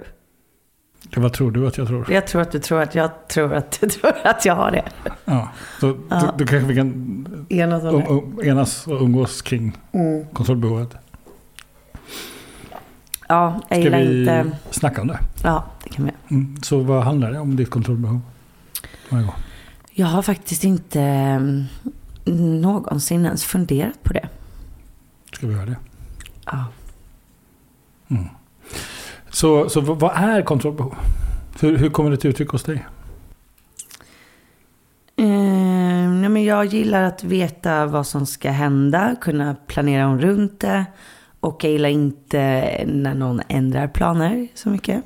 [1.17, 2.13] Vad tror du att jag tror?
[2.13, 4.85] Jag tror att du tror att jag tror att du tror att jag har det.
[5.25, 5.49] Ja,
[5.81, 6.35] så Ja.
[6.39, 10.27] Då, kanske vi kan Enas um, enas och umgås kring Mm.
[10.33, 10.95] kontrollbehovet.
[13.29, 14.51] Ja, jag Ska gillar vi inte...
[14.71, 15.19] snacka om det?
[15.45, 16.11] Ja, det kan vi.
[16.35, 16.57] Mm.
[16.63, 18.21] Så vad handlar det om ditt kontrollbehov?
[19.09, 19.29] Varje?
[19.91, 21.65] Jag har faktiskt inte mm,
[22.61, 24.29] någonsin ens funderat på det.
[25.33, 25.77] Ska vi göra det?
[26.45, 26.65] Ja.
[28.09, 28.25] Mm.
[29.39, 30.95] Så, så vad är kontrollbehov?
[31.61, 32.87] Hur, hur kommer det till uttryck hos dig?
[35.17, 35.27] Eh,
[36.11, 40.85] nej, men jag gillar att veta vad som ska hända, kunna planera om runt det.
[41.41, 42.41] Och jag gillar inte
[42.87, 45.05] när någon ändrar planer så mycket.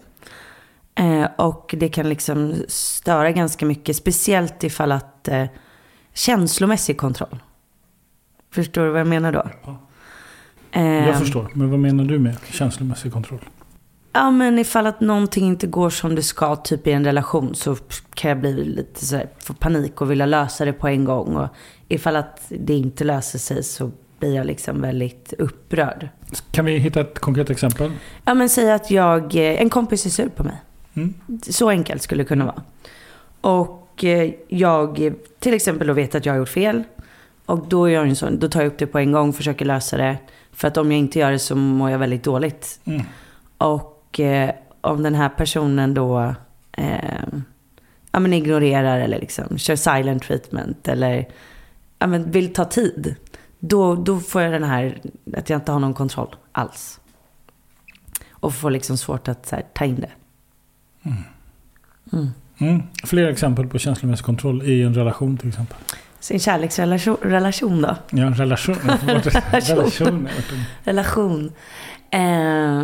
[0.95, 5.47] Eh, och det kan liksom störa ganska mycket, speciellt ifall att eh,
[6.15, 7.39] känslomässig kontroll.
[8.51, 9.51] Förstår du vad jag menar då?
[9.65, 9.79] Ja.
[10.73, 13.41] Eh, Jag förstår, men vad menar du med känslomässig kontroll?
[14.13, 17.77] Ja, men ifall att någonting inte går som det ska, typ i en relation, så
[18.15, 21.37] kan jag bli lite så här, få panik och vilja lösa det på en gång.
[21.37, 21.49] Och
[21.89, 26.09] ifall att det inte löser sig så blir jag liksom väldigt upprörd.
[26.51, 27.93] Kan vi hitta ett konkret exempel?
[28.25, 30.57] Ja, men säg att jag, eh, en kompis är sur på mig.
[30.95, 31.15] Mm.
[31.43, 32.63] Så enkelt skulle det kunna vara.
[33.41, 36.83] Och eh, jag till exempel då vet att jag har gjort fel.
[37.47, 39.97] Och då, jag en sån, då tar jag upp det på en gång, försöker lösa
[39.97, 40.17] det.
[40.53, 42.81] För att om jag inte gör det så mår jag väldigt dåligt.
[42.85, 43.03] Mm.
[43.59, 46.35] Och eh, om den här personen då
[46.73, 47.25] eh,
[48.13, 51.29] ja, men ignorerar eller liksom kör silent treatment eller
[51.99, 53.15] ja, men vill ta tid.
[53.59, 55.01] Då, då får jag den här
[55.37, 57.01] att jag inte har någon kontroll alls.
[58.31, 60.11] Och får liksom svårt att här, ta in det.
[62.13, 62.31] Mm.
[62.59, 62.83] Mm.
[63.05, 65.77] Fler exempel på känslomässig kontroll i en relation till exempel.
[66.21, 67.97] Sin kärleksrelation relation då?
[68.11, 68.77] Ja, en relation.
[69.53, 70.29] relation.
[70.85, 71.53] Relation.
[72.11, 72.83] Eh,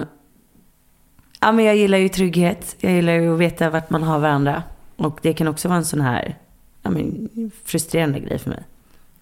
[1.40, 2.77] ja, men jag gillar ju trygghet.
[2.79, 4.62] Jag gillar ju att veta vart man har varandra.
[4.96, 6.37] Och det kan också vara en sån här
[6.83, 7.29] ja, men,
[7.64, 8.62] frustrerande grej för mig.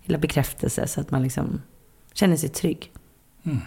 [0.00, 1.62] Jag gillar bekräftelse så att man liksom
[2.12, 2.92] känner sig trygg.
[3.42, 3.60] Mm.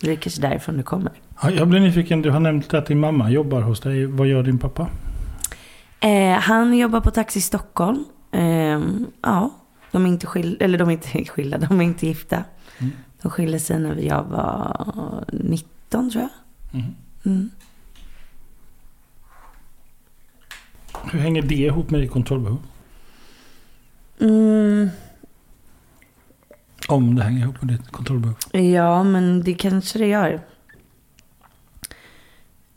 [0.00, 1.12] Det är kanske därifrån det kommer.
[1.42, 2.22] Ja, jag blir nyfiken.
[2.22, 4.06] Du har nämnt att din mamma jobbar hos dig.
[4.06, 4.88] Vad gör din pappa?
[6.00, 8.04] Eh, han jobbar på Taxi Stockholm.
[8.32, 8.80] Eh,
[9.22, 9.50] ja,
[9.90, 12.44] de är inte skilda, eller de är inte skilda, de är inte gifta.
[12.78, 12.92] Mm.
[13.22, 16.30] De skilde sig när jag var 19 tror jag.
[16.72, 17.50] Mm.
[21.12, 22.62] Hur hänger det ihop med ditt kontrollbehov?
[24.20, 24.88] Mm,
[26.88, 28.36] Om det hänger ihop med ditt kontrollbehov.
[28.52, 30.30] ja, men det kanske det gör.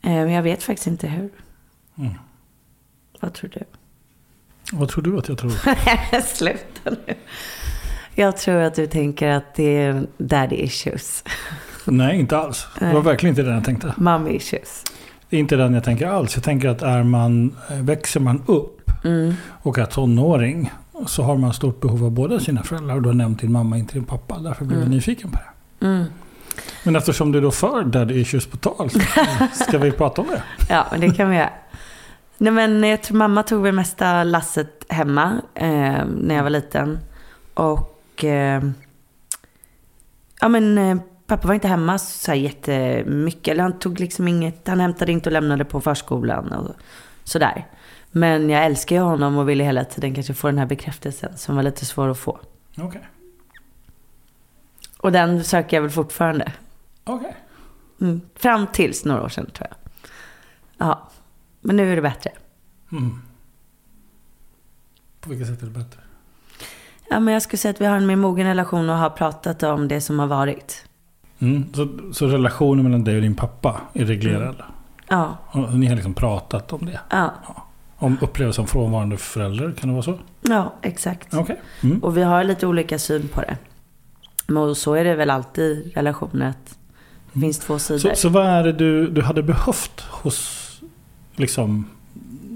[0.02, 1.30] Eh, men jag vet faktiskt inte hur.
[1.98, 2.14] Mm.
[3.20, 3.64] Vad tror du?
[4.72, 5.50] Vad tror du att jag tror?
[6.22, 7.14] Sluta nu.
[8.14, 11.24] Jag tror att du tänker att det är daddy issues.
[11.84, 12.66] Nej, inte alls.
[12.78, 13.02] Det var Nej.
[13.02, 13.94] verkligen inte den jag tänkte.
[13.96, 14.82] Mommy issues.
[15.30, 16.34] Det är inte den jag tänker alls.
[16.36, 19.34] Jag tänker att är man, eh, växer man upp Mm.
[19.62, 20.72] och är tonåring
[21.06, 22.94] så har man stort behov av båda sina föräldrar.
[22.96, 24.38] Och du har nämnt din mamma, inte din pappa.
[24.38, 24.96] Därför blev jag Mm.
[24.96, 25.86] nyfiken på det.
[25.86, 26.04] Mm.
[26.84, 28.90] Men eftersom du då för daddy issues på tal
[29.52, 30.42] ska vi prata om det.
[30.68, 31.50] Ja, det kan vi göra.
[32.38, 36.98] Nej, men jag tror mamma tog väl mesta lasset hemma eh, när jag var liten.
[37.54, 38.62] Och eh,
[40.40, 43.48] ja, men eh, pappa var inte hemma så här jättemycket.
[43.48, 46.74] Eller han tog liksom inget, han hämtade inte och lämnade på förskolan och
[47.24, 47.66] sådär.
[48.10, 51.56] Men jag älskar ju honom och ville hela tiden kanske få den här bekräftelsen som
[51.56, 52.40] var lite svår att få.
[52.78, 53.08] Okej.
[54.98, 56.52] Och den söker jag väl fortfarande.
[57.04, 57.36] Okej.
[58.00, 58.20] Mm.
[58.34, 59.76] Fram tills några år sedan tror jag.
[60.78, 61.08] Ja,
[61.60, 62.30] men nu är det bättre.
[62.92, 63.22] Mm.
[65.20, 66.00] På vilket sätt är det bättre?
[67.08, 69.62] Ja, men jag skulle säga att vi har en mer mogen relation och har pratat
[69.62, 70.84] om det som har varit.
[71.38, 71.64] Mm.
[71.74, 74.56] Så, så relationen mellan dig och din pappa är reglerad?
[75.08, 77.00] Ja, Och ni har liksom pratat om det?
[77.10, 77.32] ja,
[77.96, 80.18] Om upplevelsen som frånvarande förälder, kan det vara så?
[80.40, 81.34] ja exakt.
[81.34, 81.60] Okej.
[81.82, 81.98] Mm.
[82.04, 83.56] Och vi har lite olika syn på det.
[84.46, 86.78] Men så är det väl alltid i relationer att
[87.32, 87.98] det finns två sidor.
[87.98, 90.70] Så, så vad är det du, du hade behövt hos,
[91.36, 91.88] liksom,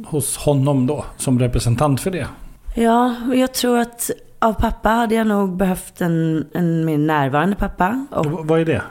[0.07, 1.05] hos honom då?
[1.17, 2.27] Som representant för det?
[2.75, 8.07] Ja, jag tror att av pappa hade jag nog behövt en, en mer närvarande pappa.
[8.11, 8.83] Och, V- vad är det?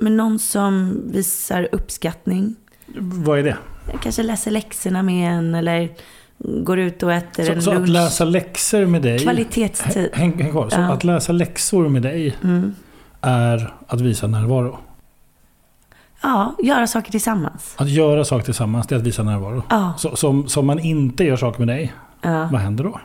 [0.00, 2.56] men någon som visar uppskattning.
[2.98, 3.56] Vad är det?
[4.02, 5.88] Kanske läser läxorna med en eller
[6.64, 7.88] går ut och äter Så, en så att lunch.
[7.88, 9.18] läsa läxor med dig.
[9.18, 10.10] Kvalitetstid.
[10.12, 10.68] Häng, häng kvar.
[10.68, 10.92] Så Ja.
[10.92, 12.74] att läsa läxor med dig Mm.
[13.20, 14.78] är att visa närvaro.
[16.22, 17.74] Ja, göra saker tillsammans.
[17.78, 19.62] Att göra saker tillsammans, det är att visa närvaro.
[19.70, 19.92] Ja.
[19.98, 22.48] Så, som, som man inte gör saker med dig, ja.
[22.52, 23.00] vad händer då?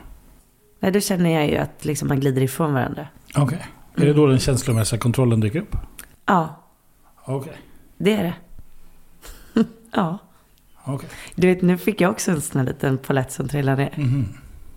[0.84, 3.06] Nej, då känner jag ju att liksom man glider ifrån varandra.
[3.36, 3.66] Okej.
[3.96, 5.76] Är det då den känslomässiga kontrollen dyker upp?
[6.26, 6.62] Ja,
[7.24, 7.56] Okej.
[7.98, 8.34] det är det.
[9.92, 10.18] ja.
[10.84, 11.08] Okej.
[11.34, 13.94] Du vet, nu fick jag också en sån här liten polett som trillade ner.
[13.96, 14.28] Mhm.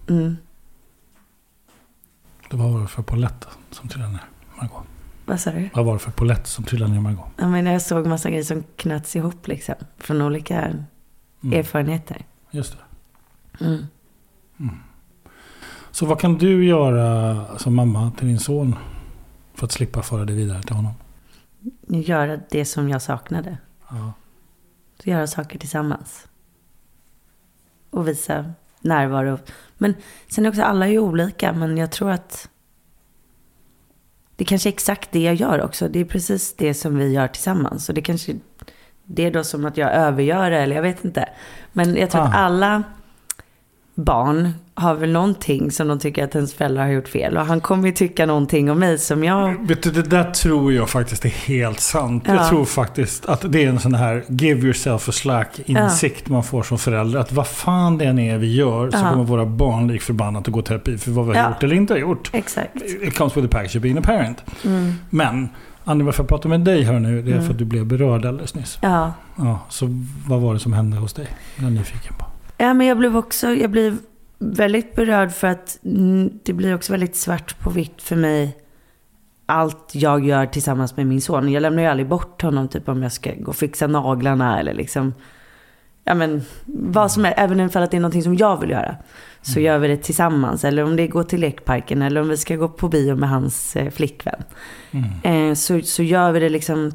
[0.10, 0.38] Mm.
[2.50, 4.24] Det var det för polett som trillade ner,
[4.62, 4.84] Margot?
[5.26, 5.70] Vad sa du?
[5.74, 7.28] Vad var det för polett som trillade ner, Margot?
[7.38, 9.76] Ja, men jag såg massa grejer som knöts ihop liksom.
[9.98, 10.62] Från olika
[11.44, 11.60] Mm.
[11.60, 12.26] erfarenheter.
[12.52, 12.78] Just
[13.60, 13.66] det.
[13.66, 13.86] Mm.
[15.98, 18.76] Så vad kan du göra som mamma till din son
[19.54, 20.94] för att slippa föra det vidare till honom?
[21.88, 23.58] Göra det som jag saknade.
[23.90, 24.14] Ja.
[25.04, 26.28] Göra saker tillsammans.
[27.90, 29.40] Och visa närvaro.
[29.78, 29.94] Men
[30.28, 31.54] sen är också alla är olika.
[31.54, 32.50] Men jag tror att
[34.36, 35.88] det kanske är exakt det jag gör också.
[35.88, 37.90] Det är precis det som vi gör tillsammans.
[37.90, 38.36] Och det kanske
[39.04, 40.58] det är då som att jag övergör det.
[40.58, 41.30] Eller jag vet inte.
[41.74, 42.38] Men jag tror att Ah.
[42.38, 42.84] alla
[44.00, 47.38] barn har väl någonting som de tycker att ens föräldrar har gjort fel.
[47.38, 49.68] Och han kommer ju tycka någonting om mig som jag...
[49.68, 52.24] Vet du, det där tror jag faktiskt är helt sant.
[52.28, 52.34] Ja.
[52.36, 56.44] Jag tror faktiskt att det är en sån här give yourself a slack insikt man
[56.44, 57.20] får som förälder.
[57.20, 59.10] Att vad fan det än är vi gör så Ja.
[59.10, 61.50] kommer våra barn lik förbannat att gå terapi för vad vi har Ja.
[61.50, 62.30] gjort eller inte har gjort.
[62.34, 62.76] Exakt.
[63.02, 64.44] It comes with the package of being a parent.
[64.66, 64.94] Mm.
[65.10, 65.50] Men
[65.84, 67.46] Annie, varför jag pratar med dig här nu, det är Mm.
[67.46, 68.78] för att du blev berörd alldeles nyss.
[68.82, 69.14] Ja.
[69.36, 69.86] Ja, så
[70.28, 71.28] vad var det som hände hos dig?
[71.56, 72.26] Jag är nyfiken på.
[72.58, 73.98] Ja, men jag blev också, jag blev
[74.40, 78.58] väldigt berörd för att mm, det blir också väldigt svart på vitt för mig.
[79.46, 81.52] Allt jag gör tillsammans med min son.
[81.52, 84.74] Jag lämnar ju aldrig bort honom typ om jag ska gå och fixa naglarna eller
[84.74, 85.14] liksom.
[86.04, 88.96] Ja men vad som är, även att det är någonting som jag vill göra.
[89.42, 90.64] Så gör vi det tillsammans.
[90.64, 93.76] Eller om det går till lekparken eller om vi ska gå på bio med hans
[93.76, 94.44] eh, flickvän.
[94.92, 95.50] Mm.
[95.50, 96.92] Eh, så, så gör vi det liksom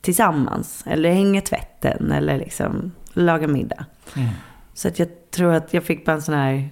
[0.00, 0.84] tillsammans.
[0.86, 3.84] Eller hänger tvätten eller liksom lagar middag.
[4.16, 4.28] Mm.
[4.74, 6.70] Så att jag tror att jag fick bara en sån här,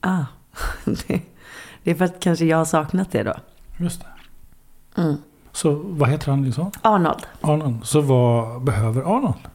[0.00, 0.24] ah,
[0.84, 1.20] det,
[1.82, 3.34] det är för att kanske jag har saknat det då.
[3.76, 5.02] Just det.
[5.02, 5.16] Mm.
[5.52, 6.70] Så vad heter han din son?
[6.82, 7.84] Arnold, Arnold.
[7.84, 9.48] Så vad behöver Arnold?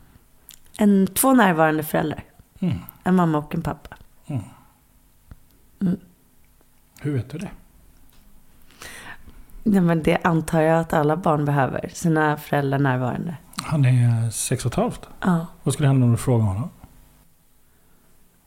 [0.77, 2.23] en, två närvarande föräldrar.
[2.59, 2.77] Mm.
[3.03, 3.95] En mamma och en pappa.
[6.99, 7.49] Hur vet du det?
[9.63, 13.37] Ja, men det antar jag att alla barn behöver, sina föräldrar närvarande.
[13.57, 15.09] Han är sex och ett halvt.
[15.21, 15.45] Ja.
[15.63, 16.69] Vad skulle hända om du frågade honom?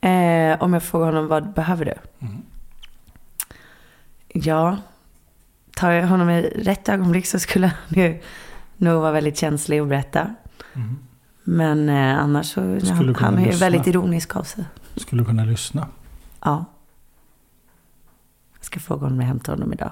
[0.01, 1.93] Eh, om jag frågar honom, vad behöver du?
[2.27, 2.41] Mm.
[4.27, 4.77] Ja,
[5.75, 8.21] tar jag honom i rätt ögonblick så skulle han ju
[8.77, 10.35] nog vara väldigt känslig och berätta.
[10.73, 10.97] Mm.
[11.43, 14.63] Men eh, annars så, Skulle han, han är väldigt ironisk av sig.
[14.95, 15.87] Skulle du kunna lyssna?
[16.41, 16.65] Ja.
[18.57, 19.91] Jag ska fråga om jag hämtar honom idag.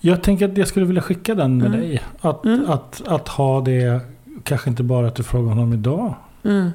[0.00, 1.80] Jag tänker att jag skulle vilja skicka den med Mm.
[1.80, 2.02] dig.
[2.20, 2.70] Att, Mm.
[2.70, 4.00] att, att ha det,
[4.44, 6.14] kanske inte bara att du frågar honom idag.
[6.44, 6.70] Mm.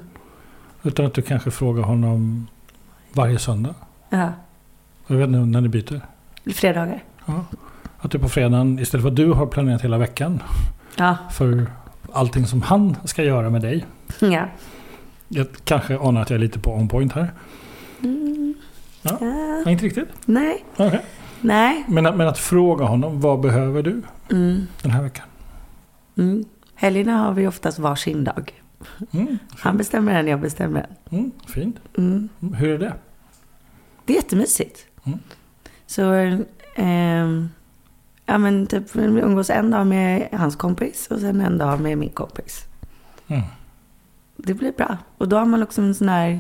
[0.84, 2.48] Utan att du kanske frågar honom
[3.14, 3.74] varje söndag.
[4.10, 4.34] Ja,
[5.08, 6.02] Jag vet inte när ni byter.
[6.54, 7.04] fredagar.
[7.26, 7.46] Ja.
[8.00, 10.44] Att du på fredagen, istället för att du har planerat hela veckan
[10.96, 11.18] Ja.
[11.32, 11.66] för
[12.14, 13.86] allting som han ska göra med dig.
[14.20, 14.46] ja.
[15.28, 17.32] Jag kanske anar att jag är lite på on point här.
[18.04, 18.54] Mm.
[19.02, 19.18] Ja.
[19.64, 19.70] Ja.
[19.72, 20.10] Inte riktigt.
[20.26, 20.66] Nej.
[20.78, 21.06] Okej.
[21.42, 21.86] Nej.
[21.88, 24.68] Men, att- men att fråga honom, vad behöver du Mm.
[24.82, 25.26] den här veckan?
[26.18, 26.46] Mm.
[26.76, 28.61] Helgerna har vi oftast varsin dag.
[29.12, 31.18] Mm, Han bestämmer en, jag bestämmer en.
[31.20, 31.76] mm, fint.
[31.98, 32.30] Mm.
[32.42, 32.94] Mm, Hur är det?
[34.06, 34.86] Det är jättemysigt.
[35.04, 35.20] Mm.
[35.86, 36.12] Så,
[36.76, 37.50] ehm,
[38.26, 41.98] ja men typ vi umgås en dag med hans kompis och sen en dag med
[41.98, 42.60] min kompis.
[43.28, 43.42] Mm.
[44.38, 44.98] Det blir bra.
[45.18, 46.40] Och då har man också en sån här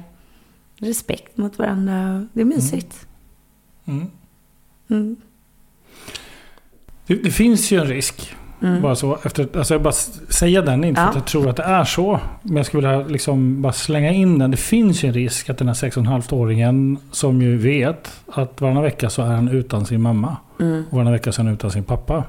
[0.77, 2.27] respekt mot varandra.
[2.33, 3.07] Det är mysigt.
[7.07, 8.35] Det, det finns ju en risk.
[8.63, 8.81] Mm.
[8.81, 9.93] Bara så, efter, alltså jag bara
[10.29, 11.09] säga den, inte för Ja.
[11.09, 12.19] att jag tror att det är så.
[12.41, 14.51] Men jag skulle vilja liksom bara slänga in den.
[14.51, 19.09] Det finns ju en risk att den här 6,5-åringen som ju vet att varannan vecka
[19.09, 20.37] så är han utan sin mamma.
[20.59, 20.83] Mm.
[20.89, 22.23] Och varannan vecka så är han utan sin pappa.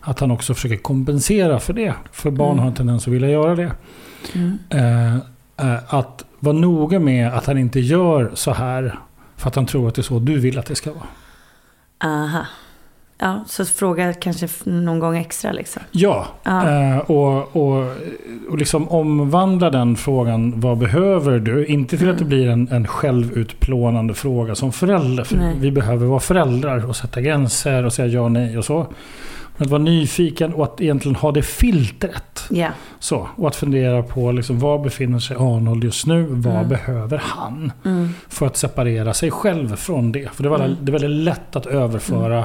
[0.00, 1.94] Att han också försöker kompensera för det.
[2.12, 2.58] För barn Mm.
[2.58, 3.72] har en tendens att vilja göra det.
[4.34, 4.58] Mm.
[4.70, 5.14] Eh,
[5.72, 8.98] eh, att vara noga med att han inte gör så här.
[9.36, 11.04] För att han tror att det är så du vill att det ska vara.
[12.04, 12.46] Aha.
[13.20, 15.82] Ja, så fråga kanske någon gång extra liksom.
[15.90, 16.68] Ja, Ja.
[16.70, 17.84] eh, och, och,
[18.50, 20.60] och liksom omvandla den frågan.
[20.60, 21.66] Vad behöver du?
[21.66, 22.28] Inte till att det Mm.
[22.28, 25.24] blir en, en självutplånande fråga som förälder.
[25.24, 25.54] För Nej.
[25.58, 28.86] vi behöver vara föräldrar och sätta gränser och säga ja och nej och så.
[29.56, 32.44] Men att vara nyfiken och att egentligen ha det filtret.
[32.50, 32.68] Ja.
[32.98, 36.26] Så, och att fundera på liksom, var befinner sig Arnold just nu?
[36.30, 36.68] Vad Mm.
[36.68, 37.72] behöver han?
[37.84, 38.08] Mm.
[38.28, 40.28] För att separera sig själv från det.
[40.32, 40.84] För det väldigt, Mm.
[40.84, 42.44] det är väldigt lätt att överföra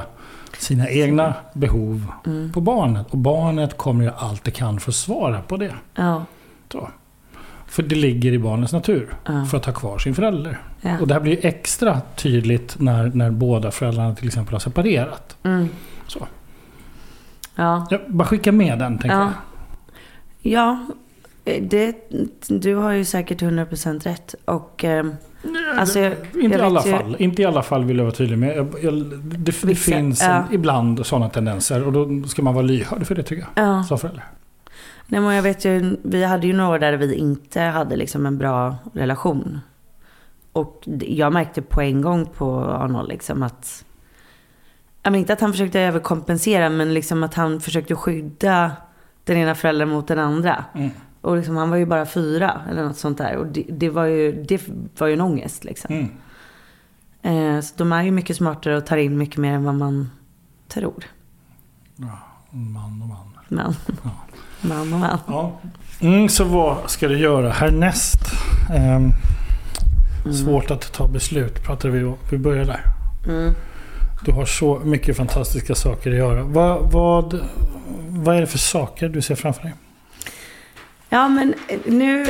[0.58, 2.52] sina egna behov Mm.
[2.52, 3.06] på barnet.
[3.10, 5.74] Och barnet kommer ju allt det kan för att svara på det.
[5.94, 6.24] Ja.
[6.72, 6.88] Så.
[7.66, 9.14] För det ligger i barnens natur.
[9.26, 9.44] Ja.
[9.50, 10.58] För att ha kvar sin förälder.
[10.80, 11.00] Ja.
[11.00, 15.36] Och det här blir ju extra tydligt när, när båda föräldrarna till exempel har separerat.
[15.42, 15.68] Mm.
[16.06, 16.26] Så.
[17.54, 17.86] Ja.
[17.90, 19.32] Jag bara skicka med den tänker Ja.
[20.46, 20.86] Ja,
[21.60, 21.96] det,
[22.48, 24.34] du har ju säkert 100% rätt.
[24.44, 25.16] Och eh, jag.
[25.76, 27.16] Alltså, jag, Inte jag i alla ju- fall.
[27.18, 28.56] Inte i alla fall vill jag vara tydlig med.
[28.56, 30.28] Jag, jag, det det finns ja.
[30.32, 31.86] en, ibland sådana tendenser.
[31.86, 33.66] Och då ska man vara lyhörd för det tycker jag.
[33.66, 33.82] Ja.
[33.82, 34.24] Som förälder.
[35.06, 38.38] Nej, men jag vet ju, vi hade ju några där vi inte hade liksom en
[38.38, 39.60] bra relation.
[40.52, 43.84] Och jag märkte på en gång på Arnold liksom att...
[45.02, 48.72] Jag inte att han försökte överkompensera, men liksom att han försökte skydda
[49.24, 50.64] den ena föräldern mot den andra.
[50.74, 50.90] Mm.
[51.24, 53.36] Och liksom, han var ju bara fyra eller något sånt där.
[53.36, 54.60] Och det, det, var, ju, det
[54.98, 55.94] var ju en ångest liksom.
[55.94, 57.56] Mm.
[57.56, 60.10] Eh, så de är ju mycket smartare och tar in mycket mer än vad man
[60.68, 61.04] tror.
[61.96, 62.18] Ja,
[62.50, 63.38] man och man.
[63.48, 64.10] Men, Ja.
[64.68, 65.18] man och man.
[65.26, 65.60] Ja.
[66.00, 68.20] Mm, så vad ska du göra härnäst?
[68.74, 69.10] Ehm,
[70.24, 70.36] Mm.
[70.36, 72.16] Svårt att ta beslut pratade vi om.
[72.30, 72.80] Vi börjar där.
[73.28, 73.54] Mm.
[74.24, 76.42] Du har så mycket fantastiska saker att göra.
[76.42, 77.40] Vad, vad,
[78.08, 79.74] vad är det för saker du ser framför dig?
[81.14, 81.54] Ja, men
[81.84, 82.26] nu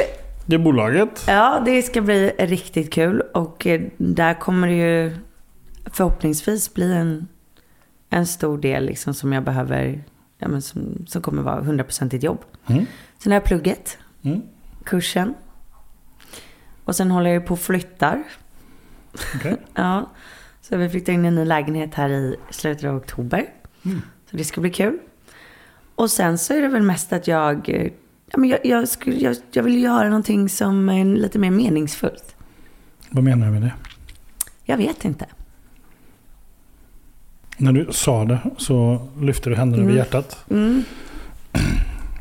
[0.47, 1.24] Det är bolaget.
[1.26, 3.20] Ja, det ska bli riktigt kul.
[3.20, 5.16] Och eh, där kommer det ju
[5.87, 7.28] förhoppningsvis bli en,
[8.11, 10.05] en stor del liksom som jag behöver,
[10.39, 12.45] ja, men som, som kommer vara 100% jobb.
[12.66, 12.87] Mm.
[13.18, 14.43] Sen har jag plugget, Mm.
[14.85, 15.35] kursen.
[16.85, 18.22] Och sen håller jag ju på och flyttar.
[19.35, 19.57] Okej.
[19.74, 20.11] Ja,
[20.61, 23.47] så vi flyttar in i en ny lägenhet här i slutet av oktober.
[23.85, 24.03] Mm.
[24.30, 24.99] Så det ska bli kul.
[25.95, 27.93] Och sen så är det väl mest att jag, eh,
[28.35, 32.35] ja, men jag, jag, skulle, jag, jag vill göra någonting som är lite mer meningsfullt.
[33.11, 33.72] Vad menar du med det?
[34.64, 35.26] Jag vet inte.
[37.57, 39.97] När du sa det så lyfte du händerna Mm.
[39.97, 40.45] hjärtat.
[40.51, 40.85] Mm.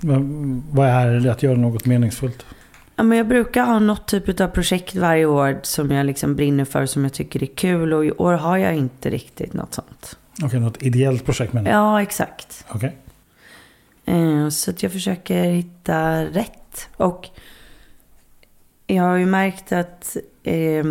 [0.72, 2.46] Vad, är det att göra något meningsfullt?
[2.96, 6.66] Ja, men jag brukar ha något typ av projekt varje år som jag liksom brinner
[6.66, 7.94] för, som jag tycker är kul.
[7.94, 10.18] Och i år har jag inte riktigt något sånt.
[10.44, 11.76] Okej, något ideellt projekt menar du?
[11.78, 12.66] Ja, exakt.
[12.70, 12.90] Okej.
[12.90, 13.03] Eh,
[14.52, 16.90] Så att jag försöker hitta rätt.
[16.98, 17.30] Och
[18.88, 20.84] jag har ju märkt att eh,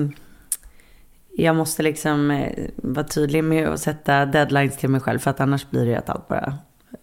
[1.37, 5.19] jag måste liksom eh, vara tydlig med att sätta deadlines till mig själv.
[5.19, 6.55] För att annars blir det ju att allt bara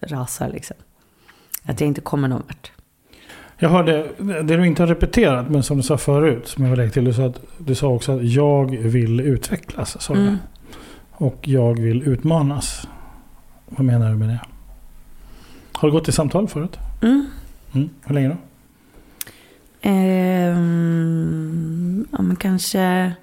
[0.01, 0.78] rasar liksom.
[1.64, 2.72] Att jag inte kommer någon vart.
[3.57, 6.47] Jag hörde det du inte har repeterat men som du sa förut.
[6.47, 7.05] Som jag lägga till.
[7.05, 10.01] Du sa, att, du sa också att jag vill utvecklas.
[10.01, 10.14] Sa.
[10.14, 10.38] Mm.
[11.12, 12.88] Och jag vill utmanas.
[13.66, 14.39] Vad menar du med det?
[15.80, 16.77] Har du gått i samtal förut?
[17.01, 17.25] Mm.
[17.71, 17.89] Mm.
[18.05, 18.38] Hur länge då?
[19.82, 21.27] Ehm,
[22.11, 23.13] ja, men kanske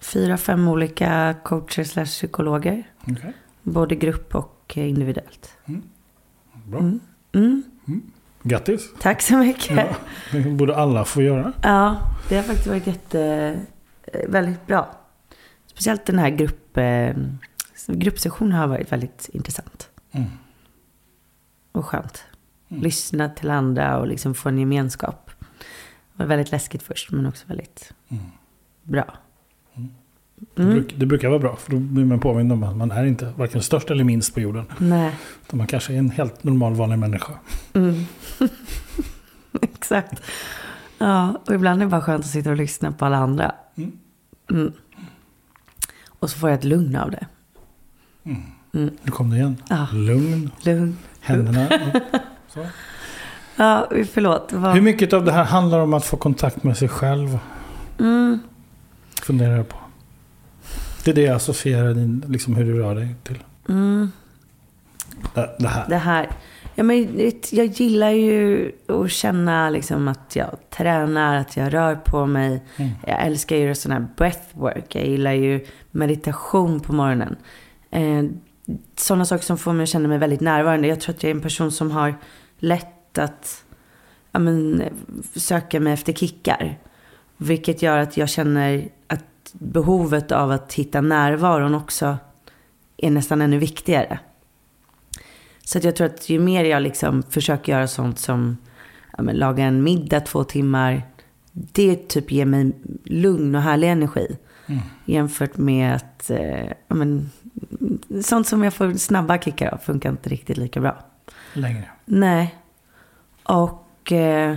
[0.00, 2.90] fyra, fem olika coacher slash psykologer.
[3.00, 3.32] Okej.
[3.62, 5.52] Både grupp och individuellt.
[6.64, 6.78] Bra.
[6.78, 7.00] Mm.
[7.32, 7.62] Mm.
[8.42, 8.90] Grattis.
[9.00, 9.76] Tack så mycket.
[9.76, 9.88] Ja,
[10.32, 11.52] det borde alla få göra.
[11.62, 11.96] Ja,
[12.28, 13.20] det har faktiskt varit jätte,
[14.02, 14.96] eh, väldigt bra.
[15.66, 17.14] Speciellt den här grupp, eh,
[17.86, 19.88] gruppsessionen har varit väldigt intressant.
[20.12, 20.28] Mm.
[21.78, 22.24] Och skönt.
[22.68, 22.82] Mm.
[22.82, 25.30] Lyssna till andra och liksom få en gemenskap.
[26.12, 28.22] Det var väldigt läskigt först, men också väldigt Mm.
[28.82, 29.14] bra.
[30.54, 30.74] Det, Mm.
[30.74, 31.56] bruk, det brukar vara bra.
[31.56, 34.40] För då blir man påmind om att man är inte varken störst eller minst på
[34.40, 34.66] jorden.
[34.78, 35.14] Nej.
[35.46, 37.32] Utan man kanske är en helt normal vanlig människa.
[37.72, 38.04] Mm.
[39.62, 40.22] Exakt.
[40.98, 43.54] Ja, och ibland är det bara skönt att sitta och lyssna på alla andra.
[43.76, 43.92] Mm.
[44.50, 44.72] Mm.
[46.08, 47.26] Och så får jag ett lugn av det.
[48.24, 48.42] Mm.
[48.74, 48.90] Mm.
[49.02, 49.56] Nu kom det igen.
[49.68, 50.50] Ja, Lugn.
[50.62, 50.96] lugn.
[51.28, 52.02] Händerna upp.
[52.54, 52.66] Så.
[53.56, 54.52] Ja, förlåt.
[54.52, 54.74] Vad...
[54.74, 57.38] Hur mycket av det här handlar om att få kontakt med sig själv?
[57.98, 58.38] Mm.
[59.22, 59.76] Funderar jag på.
[61.04, 63.42] Det är det jag associerar din, liksom hur du rör dig till.
[63.68, 64.12] Mm.
[65.34, 65.88] Det, det här.
[65.88, 66.28] Det här.
[66.74, 72.26] Ja, men jag gillar ju att känna liksom att jag tränar, att jag rör på
[72.26, 72.62] mig.
[72.76, 72.90] Mm.
[73.06, 74.94] Jag älskar ju sån här breathwork.
[74.94, 77.36] Jag gillar ju meditation på morgonen.
[78.96, 80.88] Sådana saker som får mig att känna mig väldigt närvarande.
[80.88, 82.14] Jag tror att jag är en person som har
[82.58, 83.64] lätt att
[84.32, 84.82] ja, men,
[85.34, 86.78] söka mig efter kickar.
[87.36, 92.16] Vilket gör att jag känner att behovet av att hitta närvaron också
[92.96, 94.18] är nästan ännu viktigare.
[95.64, 98.56] Så att jag tror att ju mer jag liksom försöker göra sånt som
[99.16, 101.02] ja, men, laga en middag två timmar.
[101.52, 102.72] Det typ ger mig
[103.04, 104.36] lugn och härlig energi.
[104.66, 104.80] Mm.
[105.04, 107.30] Jämfört med att eh, ja, men,
[108.22, 110.96] sånt som jag får snabba kickar av funkar inte riktigt lika bra.
[111.52, 111.84] Längre.
[112.04, 112.54] Nej.
[113.42, 114.56] Och eh,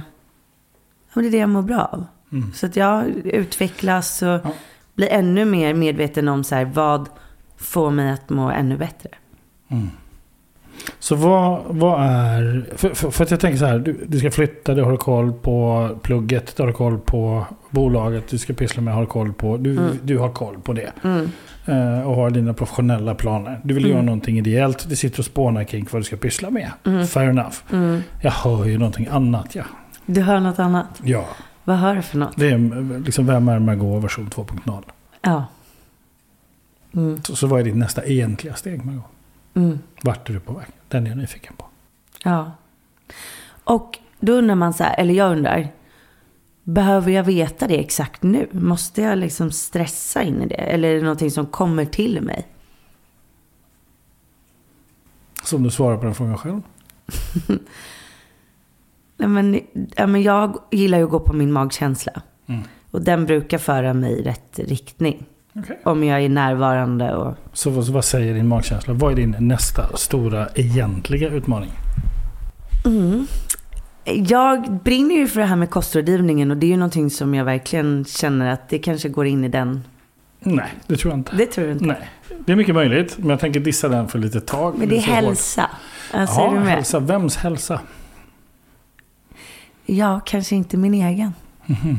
[1.13, 2.05] det är det jag mår bra av.
[2.31, 2.53] Mm.
[2.53, 4.41] Så att jag utvecklas och Ja.
[4.95, 7.09] blir ännu mer medveten om så här, vad
[7.57, 9.09] får mig att må ännu bättre.
[9.67, 9.89] Mm.
[10.99, 12.69] Så vad, vad är...
[12.75, 15.33] För, för, för att jag tänker så här, du, du ska flytta, du har koll
[15.33, 19.57] på plugget, du har koll på bolaget du ska pyssla med, har koll på...
[19.57, 19.97] Du, Mm.
[20.03, 20.91] du har koll på det.
[21.71, 23.59] Eh, och har dina professionella planer.
[23.63, 23.95] Du vill Mm.
[23.95, 26.71] göra någonting ideellt, du sitter och spånar kring vad du ska pyssla med.
[26.85, 27.07] Mm.
[27.07, 27.55] Fair enough.
[27.71, 28.01] Mm.
[28.21, 29.63] Jag hör ju någonting annat ja.
[30.05, 31.01] Du hör något annat?
[31.03, 31.25] Ja,
[31.63, 32.33] Vad hör du för något?
[32.37, 32.53] det är
[32.93, 34.83] eh, liksom Vem är Margot version 2.0.
[35.21, 35.45] Ja.
[36.95, 37.23] Mm.
[37.23, 39.03] Så, så vad är ditt nästa egentliga steg Margot?
[39.53, 39.79] Mm.
[40.03, 40.65] Vart är du på väg?
[40.87, 41.65] Den är jag nyfiken på.
[42.23, 42.51] Ja.
[43.63, 45.67] Och då undrar man så här, eller jag undrar.
[46.63, 48.47] Behöver jag veta det exakt nu?
[48.51, 50.55] Måste jag liksom stressa in i det?
[50.55, 52.47] Eller är det någonting som kommer till mig?
[55.43, 56.61] Som du svarar på den frågan själv.
[59.17, 59.59] Nej, men,
[59.95, 62.21] ja, men jag gillar ju att gå på min magkänsla.
[62.47, 62.61] Mm.
[62.91, 65.25] Och den brukar föra mig i rätt riktning.
[65.55, 65.79] Okej.
[65.83, 67.35] Om jag är närvarande och...
[67.53, 68.93] Så, så vad säger din magkänsla?
[68.93, 71.71] Vad är din nästa stora egentliga utmaning?
[72.85, 73.27] Mm.
[74.05, 77.45] Jag brinner ju för det här med kostrådgivningen och det är ju någonting som jag
[77.45, 79.83] verkligen känner att det kanske går in i den.
[80.39, 81.35] Nej, det tror jag inte.
[81.35, 81.85] Det tror du inte?
[81.85, 82.09] Nej,
[82.45, 83.17] det är mycket möjligt.
[83.17, 84.73] Men jag tänker dissa den för lite tag.
[84.77, 85.69] Men det är hälsa.
[86.13, 86.67] Alltså, är Ja, du med?
[86.67, 86.99] hälsa.
[86.99, 87.81] Vems hälsa?
[89.85, 91.33] Ja, kanske inte min egen.
[91.65, 91.97] Mhm.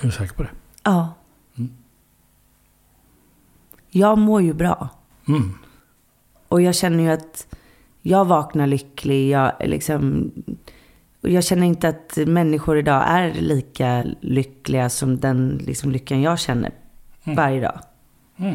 [0.00, 0.50] Är du säker på det?
[0.82, 1.14] Ja.
[1.58, 1.70] Mm.
[3.90, 4.88] Jag mår ju bra.
[5.28, 5.54] Mm.
[6.48, 7.46] Och jag känner ju att
[8.02, 9.28] jag vaknar lycklig.
[9.30, 10.30] Jag, liksom,
[11.28, 16.38] och jag känner inte att människor idag är lika lyckliga som den liksom, lyckan jag
[16.38, 16.70] känner
[17.24, 17.36] Mm.
[17.36, 17.80] varje dag.
[18.38, 18.54] Mm.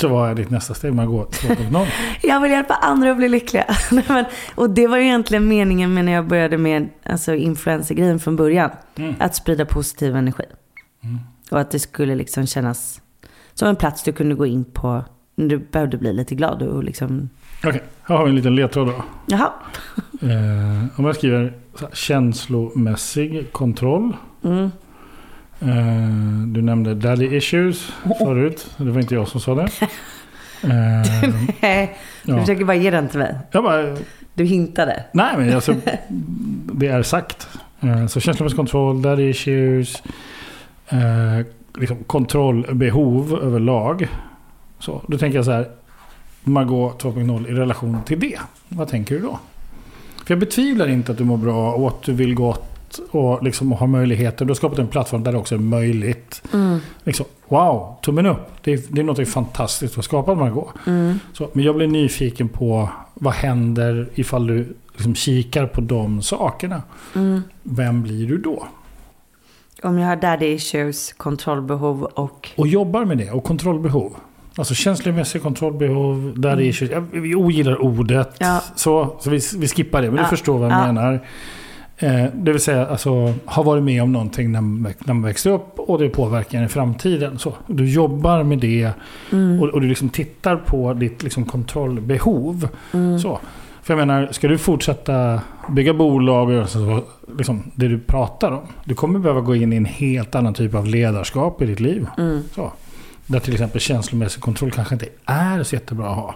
[0.00, 1.86] Så vad är ditt nästa steg med att gå 2.0?
[2.22, 3.64] Jag vill hjälpa andra att bli lyckliga.
[4.54, 8.70] Och det var ju egentligen meningen med när jag började med alltså, influencergrejen från början.
[8.96, 9.14] Mm.
[9.18, 10.44] Att sprida positiv energi.
[11.04, 11.18] Mm.
[11.50, 13.00] Och att det skulle liksom kännas
[13.54, 16.62] som en plats du kunde gå in på när du behövde bli lite glad.
[16.62, 17.28] Och liksom,
[17.64, 19.04] Okej, här har vi en liten ledtråd då.
[19.26, 19.52] jaha.
[20.30, 24.16] Eh, om jag skriver här, känslomässig kontroll.
[24.44, 24.70] Mm.
[25.60, 28.66] Eh, du nämnde daddy issues förut.
[28.76, 29.68] Det var inte jag som sa det.
[30.62, 31.88] Eh,
[32.22, 32.40] Du ja.
[32.40, 33.34] försöker bara ge den till mig.
[33.50, 33.96] Jag bara,
[34.34, 35.04] Du hintade.
[35.12, 35.74] nej men alltså,
[36.72, 37.48] det är sagt.
[37.80, 40.02] Eh, så känslomässig kontroll, daddy issues.
[40.88, 41.46] Eh,
[41.78, 44.08] liksom kontrollbehov överlag.
[44.78, 45.68] Så, då tänker jag så här.
[46.44, 48.38] Margot 2.0 i relation till det.
[48.68, 49.38] Vad tänker du då?
[50.24, 53.72] För jag betvivlar inte att du mår bra och att du vill gott och liksom
[53.72, 54.44] har möjligheter.
[54.44, 56.42] Du har skapat en plattform där det också är möjligt.
[56.52, 56.78] Mm.
[57.04, 58.48] Liksom, wow, tummen upp.
[58.62, 60.68] Det är, det är något fantastiskt att ha skapat Margot.
[60.86, 61.18] Mm.
[61.32, 66.82] Så, men jag blir nyfiken på vad händer ifall du liksom kikar på de sakerna.
[67.14, 67.42] Mm.
[67.62, 68.66] Vem blir du då?
[69.82, 72.50] Om jag har daddy issues, kontrollbehov och...
[72.56, 74.16] Och jobbar med det och kontrollbehov.
[74.56, 76.68] Alltså känslomässig kontrollbehov, där Mm.
[76.68, 76.72] är
[77.20, 78.36] Vi ogillar ordet.
[78.38, 78.60] Ja.
[78.76, 80.22] Så, så vi, vi skippar det, men Ja.
[80.22, 80.86] du förstår vad jag Ja.
[80.86, 81.20] menar.
[81.98, 84.60] Eh, det vill säga, alltså, har varit med om någonting när
[85.06, 87.38] när man växte upp och det påverkar en i framtiden.
[87.38, 88.90] Så, du jobbar med det
[89.32, 89.62] Mm.
[89.62, 92.68] och, och du liksom tittar på ditt liksom, kontrollbehov.
[92.92, 93.18] Mm.
[93.18, 93.38] Så.
[93.82, 97.00] För jag menar, ska du fortsätta bygga bolag och så,
[97.38, 98.62] liksom, det du pratar om.
[98.84, 102.06] Du kommer behöva gå in i en helt annan typ av ledarskap i ditt liv.
[102.18, 102.42] Mm.
[102.54, 102.72] Så.
[103.26, 106.34] Där till exempel känslomässig kontroll kanske inte är så jättebra att ha.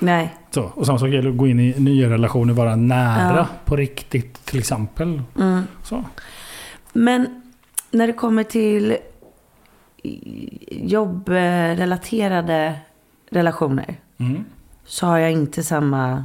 [0.00, 0.34] Nej.
[0.50, 0.62] Så.
[0.62, 3.46] Och samma sak gäller att gå in i nya relationer, vara nära Ja.
[3.64, 5.22] på riktigt till exempel.
[5.38, 5.62] Mm.
[5.84, 6.04] Så.
[6.92, 7.42] Men
[7.90, 8.96] när det kommer till
[10.70, 12.74] jobbrelaterade
[13.30, 14.44] relationer Mm.
[14.84, 16.24] så har jag inte samma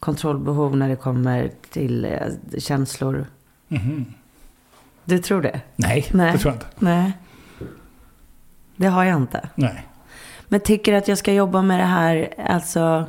[0.00, 3.26] kontrollbehov när det kommer till eh, känslor.
[3.68, 4.04] Mhm.
[5.04, 5.60] Du tror det?
[5.76, 6.32] Nej, Nej.
[6.32, 6.66] det tror jag inte.
[6.78, 7.12] Nej.
[8.76, 9.48] Det har jag inte.
[9.54, 9.86] Nej.
[10.48, 13.04] Men tycker du att jag ska jobba med det här, alltså...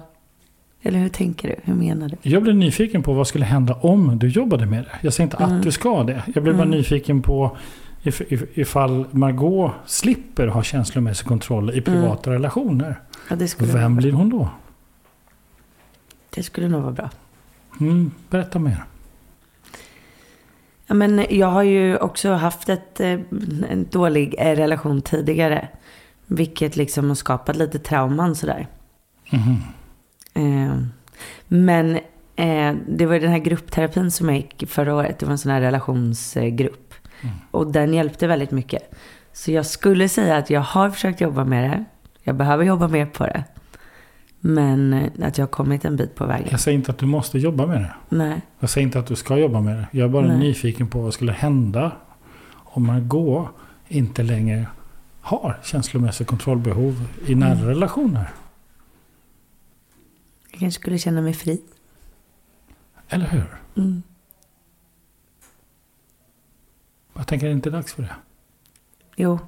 [0.82, 1.56] Eller hur tänker du?
[1.64, 2.16] Hur menar du?
[2.22, 4.92] Jag blev nyfiken på vad skulle hända om du jobbade med det.
[5.02, 5.58] Jag säger inte Mm.
[5.58, 6.24] att du ska det.
[6.36, 6.78] Jag blev bara Mm.
[6.78, 7.58] nyfiken på
[8.04, 13.00] if, if, ifall Margot slipper ha känslomässig kontroll i privata relationer.
[13.30, 14.50] Ja, Vem blir hon då?
[16.30, 17.10] det skulle nog vara bra.
[17.80, 18.84] Mm, berätta mer.
[20.88, 23.20] Ja, men jag har ju också haft ett, eh,
[23.70, 25.68] en dålig eh, relation tidigare.
[26.26, 28.68] Vilket liksom har skapat lite trauman sådär.
[30.34, 30.82] Eh,
[31.48, 31.96] men
[32.36, 35.20] eh, det var den här gruppterapin som jag gick förra året.
[35.20, 36.94] Det var en sån här relationsgrupp.
[37.22, 37.36] Mm.
[37.52, 38.94] Och den hjälpte väldigt mycket.
[39.34, 41.86] Så jag skulle säga att jag har försökt jobba med det.
[42.24, 43.44] Jag behöver jobba mer på det.
[44.40, 46.48] Men eh, att jag har kommit en bit på vägen.
[46.52, 47.96] Jag säger inte att du måste jobba med det.
[48.10, 48.42] Nej.
[48.60, 49.88] Jag säger inte att du ska jobba med det.
[49.92, 50.38] Jag är bara Nej.
[50.40, 51.92] nyfiken på vad skulle hända
[52.54, 53.48] om Margot
[53.88, 54.66] inte längre
[55.22, 57.66] har känslomässig kontrollbehov i nära Mm.
[57.66, 58.30] relationer.
[60.52, 61.62] Jag kanske skulle känna mig fri.
[63.10, 63.62] Eller hur?
[63.76, 64.04] Mm.
[67.14, 68.16] Jag tänker det inte är dags för det.
[69.16, 69.40] Jo,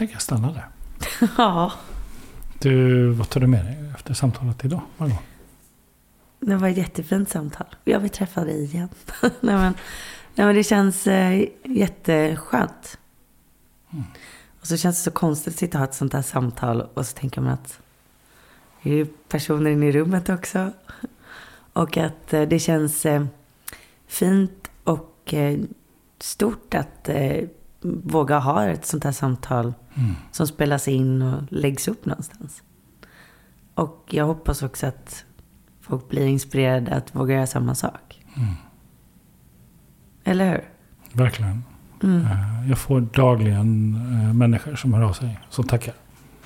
[0.00, 0.68] tänker jag stanna där.
[1.38, 1.72] ja.
[2.58, 4.80] Du, vad tar du med dig efter samtalet idag?
[4.96, 5.18] Margot?
[6.40, 7.66] Det var ett jättefint samtal.
[7.84, 8.88] Jag vill träffa dig igen.
[9.20, 9.74] nej, men,
[10.34, 12.98] nej, men det känns eh, jätteskönt.
[14.60, 17.06] Och så känns det så konstigt att sitta och ha ett sånt här samtal och
[17.06, 17.78] så tänker man att
[18.82, 20.72] det är ju personer inne i rummet också.
[21.72, 23.24] Och att eh, det känns eh,
[24.06, 25.58] fint och eh,
[26.18, 27.44] stort att eh,
[27.82, 30.14] våga ha ett sånt här samtal Mm.
[30.32, 32.62] som spelas in och läggs upp någonstans.
[33.74, 35.24] Och jag hoppas också att
[35.80, 38.24] folk blir inspirerade att våga göra samma sak.
[38.36, 38.54] Mm.
[40.24, 40.64] Eller hur?
[41.12, 41.64] Verkligen.
[42.02, 42.26] Mm.
[42.26, 45.94] Eh, Jag får dagligen eh, människor som hör av sig som tackar.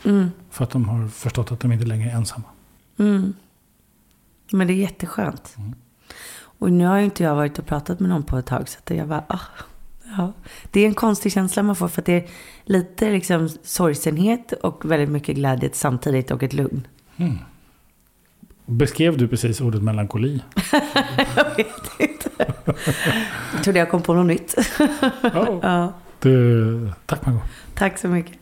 [0.04, 0.30] Mm.
[0.50, 2.44] För att de har förstått att de inte längre är ensamma.
[2.98, 3.32] Mm.
[4.52, 5.54] Men det är jätteskönt.
[5.58, 5.74] Mm.
[6.58, 8.68] Och nu har ju inte jag varit och pratat med någon på ett tag.
[8.68, 9.40] Så att jag bara, ah,
[10.18, 10.32] ja.
[10.70, 11.88] Det är en konstig känsla man får.
[11.88, 12.26] För att det är
[12.64, 16.86] lite liksom sorgsenhet och väldigt mycket glädje samtidigt och ett lugn.
[17.16, 17.38] Mm.
[18.66, 20.42] Beskrev du precis ordet melankoli?
[21.36, 22.30] Jag vet inte.
[23.52, 24.54] Jag trodde jag kom på något nytt.
[25.22, 25.58] Ja.
[25.62, 25.92] ja.
[26.20, 27.42] Du, tack Margot.
[27.74, 28.38] Tack så mycket.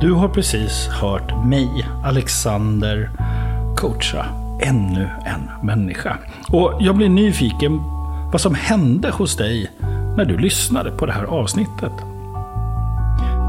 [0.00, 3.10] Du har precis hört mig, Alexander,
[3.76, 4.26] coacha
[4.60, 6.18] ännu en människa.
[6.52, 7.80] Och jag blir nyfiken
[8.32, 9.70] vad som hände hos dig
[10.16, 11.92] när du lyssnade på det här avsnittet.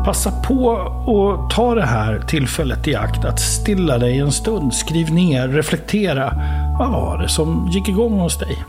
[0.06, 0.72] Passa på
[1.08, 4.74] att ta det här tillfället i akt att stilla dig en stund.
[4.74, 6.34] Skriv ner, reflektera.
[6.80, 8.64] Vad var det som gick igång hos dig?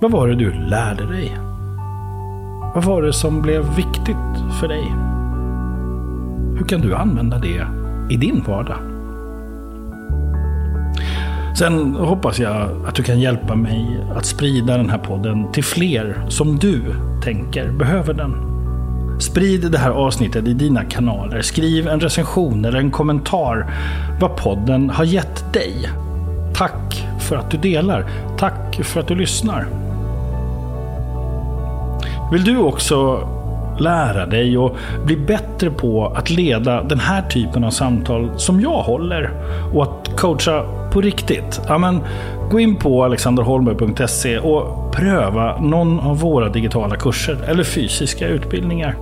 [0.00, 1.32] Vad var det du lärde dig?
[2.74, 4.16] Vad var det som blev viktigt
[4.60, 5.13] för dig?
[6.58, 7.66] Hur kan du använda det
[8.10, 8.78] i din vardag?
[11.58, 16.24] Sen hoppas jag att du kan hjälpa mig att sprida den här podden till fler
[16.28, 16.82] som du
[17.24, 18.54] tänker behöver den.
[19.20, 21.42] Sprid det här avsnittet i dina kanaler.
[21.42, 23.72] Skriv en recension eller en kommentar
[24.20, 25.90] vad podden har gett dig.
[26.54, 28.06] Tack för att du delar.
[28.38, 29.66] Tack för att du lyssnar.
[32.32, 33.28] Vill du också
[33.80, 38.82] lära dig och bli bättre på att leda den här typen av samtal som jag
[38.82, 39.30] håller
[39.74, 41.60] och att coacha på riktigt?
[41.68, 42.00] Ja, men,
[42.50, 48.96] gå in på alexanderholmberg.se och pröva någon av våra digitala kurser eller fysiska utbildningar.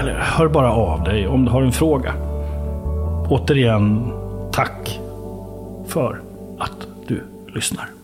[0.00, 2.14] Eller hör bara av dig om du har en fråga.
[3.28, 4.12] Återigen,
[4.52, 5.00] tack
[5.86, 6.20] för
[6.58, 7.22] att du
[7.54, 7.97] lyssnar.